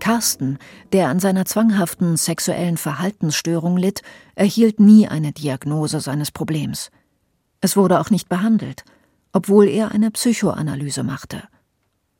Carsten, 0.00 0.58
der 0.92 1.08
an 1.08 1.18
seiner 1.18 1.46
zwanghaften 1.46 2.18
sexuellen 2.18 2.76
Verhaltensstörung 2.76 3.78
litt, 3.78 4.02
erhielt 4.34 4.78
nie 4.78 5.08
eine 5.08 5.32
Diagnose 5.32 6.00
seines 6.00 6.30
Problems. 6.30 6.90
Es 7.62 7.78
wurde 7.78 7.98
auch 7.98 8.10
nicht 8.10 8.28
behandelt, 8.28 8.84
obwohl 9.32 9.68
er 9.68 9.92
eine 9.92 10.10
Psychoanalyse 10.10 11.04
machte. 11.04 11.42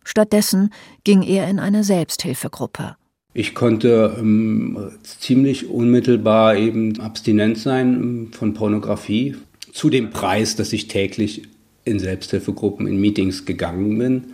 Stattdessen 0.02 0.70
ging 1.04 1.22
er 1.22 1.46
in 1.48 1.60
eine 1.60 1.84
Selbsthilfegruppe. 1.84 2.96
Ich 3.38 3.54
konnte 3.54 4.16
ähm, 4.18 4.78
ziemlich 5.02 5.68
unmittelbar 5.68 6.56
eben 6.56 6.98
abstinent 7.00 7.58
sein 7.58 7.94
ähm, 7.94 8.28
von 8.32 8.54
Pornografie. 8.54 9.36
Zu 9.72 9.90
dem 9.90 10.08
Preis, 10.08 10.56
dass 10.56 10.72
ich 10.72 10.88
täglich 10.88 11.42
in 11.84 11.98
Selbsthilfegruppen, 11.98 12.86
in 12.86 12.98
Meetings 12.98 13.44
gegangen 13.44 13.98
bin. 13.98 14.24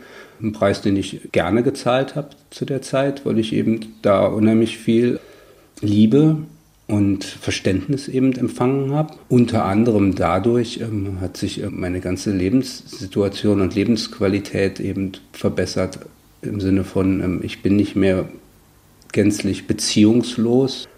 Ein 0.41 0.53
Preis, 0.53 0.83
den 0.83 0.95
ich 0.95 1.33
gerne 1.33 1.65
gezahlt 1.65 2.15
habe 2.15 2.31
zu 2.51 2.65
der 2.65 2.81
Zeit, 2.81 3.27
weil 3.27 3.41
ich 3.41 3.53
eben 3.53 3.81
da 4.03 4.25
unheimlich 4.25 4.79
viel 4.79 5.19
Liebe 5.81 6.37
und 6.87 7.25
Verständnis 7.25 8.07
eben 8.07 8.31
empfangen 8.35 8.93
habe. 8.93 9.15
Unter 9.29 9.65
anderem 9.65 10.15
dadurch 10.15 10.79
ähm, 10.81 11.21
hat 11.21 11.37
sich 11.37 11.61
äh, 11.61 11.71
meine 11.71 11.99
ganze 11.99 12.31
Lebenssituation 12.31 13.63
und 13.63 13.75
Lebensqualität 13.75 14.79
eben 14.79 15.11
verbessert 15.33 15.99
im 16.41 16.61
Sinne 16.61 16.85
von, 16.85 17.21
ähm, 17.21 17.41
ich 17.43 17.63
bin 17.63 17.75
nicht 17.75 17.97
mehr 17.97 18.29
gänzlich 19.13 19.67
beziehungslos 19.67 20.89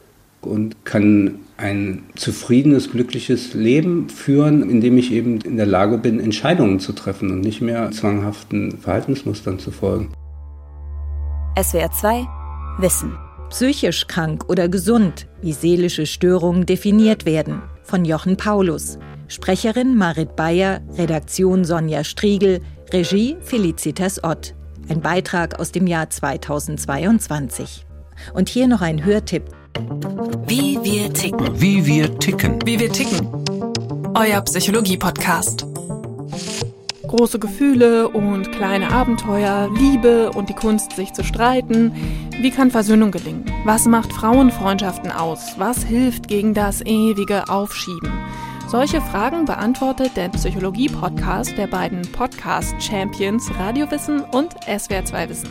und 0.41 0.85
kann 0.85 1.41
ein 1.57 2.03
zufriedenes, 2.17 2.91
glückliches 2.91 3.55
Leben 3.55 4.09
führen, 4.09 4.69
indem 4.69 4.99
ich 4.99 5.13
eben 5.13 5.41
in 5.41 5.57
der 5.57 5.67
Lage 5.67 5.99
bin, 5.99 6.21
Entscheidungen 6.21 6.81
zu 6.81 6.93
treffen 6.93 7.31
und 7.31 7.41
nicht 7.41 7.61
mehr 7.61 7.91
zwanghaften 7.91 8.79
Verhaltensmustern 8.79 9.59
zu 9.59 9.71
folgen. 9.71 10.13
SWR 11.61 11.91
2 11.91 12.27
Wissen. 12.79 13.17
Psychisch 13.51 14.09
krank 14.09 14.49
oder 14.49 14.69
gesund, 14.69 15.29
wie 15.43 15.53
seelische 15.53 16.07
Störungen 16.07 16.67
definiert 16.67 17.25
werden, 17.25 17.63
von 17.85 18.05
Jochen 18.05 18.37
Paulus. 18.37 18.99
Sprecherin 19.29 19.97
Marit 19.97 20.35
Bayer, 20.35 20.81
Redaktion 20.97 21.65
Sonja 21.65 22.03
Striegel, 22.03 22.61
Regie 22.93 23.37
Felicitas 23.43 24.23
Ott. 24.25 24.55
Ein 24.89 25.01
Beitrag 25.01 25.61
aus 25.61 25.71
dem 25.71 25.87
Jahr 25.87 26.11
2022. 26.11 27.87
Und 28.33 28.49
hier 28.49 28.69
noch 28.69 28.81
ein 28.81 29.05
Hörtipp. 29.05 29.45
Wie 30.47 30.79
wir 30.83 31.13
ticken. 31.13 31.61
Wie 31.61 31.85
wir 31.85 32.19
ticken. 32.19 32.59
Wie 32.65 32.79
wir 32.79 32.91
ticken. 32.93 33.29
Euer 34.15 34.41
Psychologie-Podcast. 34.41 35.67
Große 37.07 37.39
Gefühle 37.39 38.09
und 38.09 38.51
kleine 38.53 38.91
Abenteuer, 38.91 39.71
Liebe 39.77 40.31
und 40.31 40.49
die 40.49 40.55
Kunst, 40.55 40.93
sich 40.93 41.13
zu 41.13 41.23
streiten. 41.23 41.93
Wie 42.41 42.51
kann 42.51 42.71
Versöhnung 42.71 43.11
gelingen? 43.11 43.45
Was 43.65 43.87
macht 43.87 44.13
Frauenfreundschaften 44.13 45.13
aus? 45.13 45.55
Was 45.59 45.85
hilft 45.85 46.29
gegen 46.29 46.55
das 46.55 46.81
ewige 46.83 47.49
Aufschieben? 47.49 48.11
Solche 48.67 49.01
Fragen 49.01 49.45
beantwortet 49.45 50.17
der 50.17 50.29
Psychologie-Podcast 50.31 51.57
der 51.57 51.67
beiden 51.67 52.03
Podcast-Champions 52.11 53.51
Radiowissen 53.57 54.21
und 54.21 54.55
SWR2 54.67 55.29
Wissen. 55.29 55.51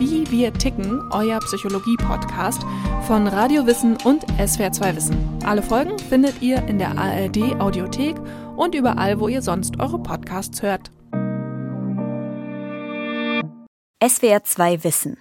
Wie 0.00 0.30
wir 0.30 0.50
ticken, 0.54 1.12
euer 1.12 1.38
Psychologie-Podcast 1.40 2.62
von 3.06 3.26
Radio 3.26 3.66
Wissen 3.66 3.98
und 4.02 4.24
SWR2 4.38 4.96
Wissen. 4.96 5.38
Alle 5.44 5.62
Folgen 5.62 5.98
findet 5.98 6.40
ihr 6.40 6.66
in 6.68 6.78
der 6.78 6.96
ARD 6.96 7.60
Audiothek 7.60 8.16
und 8.56 8.74
überall, 8.74 9.20
wo 9.20 9.28
ihr 9.28 9.42
sonst 9.42 9.78
eure 9.78 9.98
Podcasts 9.98 10.62
hört. 10.62 10.90
SWR2 14.02 14.84
Wissen. 14.84 15.18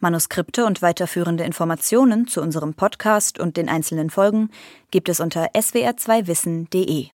Manuskripte 0.00 0.66
und 0.66 0.82
weiterführende 0.82 1.44
Informationen 1.44 2.26
zu 2.26 2.42
unserem 2.42 2.74
Podcast 2.74 3.38
und 3.38 3.56
den 3.56 3.68
einzelnen 3.68 4.10
Folgen 4.10 4.50
gibt 4.90 5.08
es 5.08 5.20
unter 5.20 5.52
swr2wissen.de. 5.52 7.10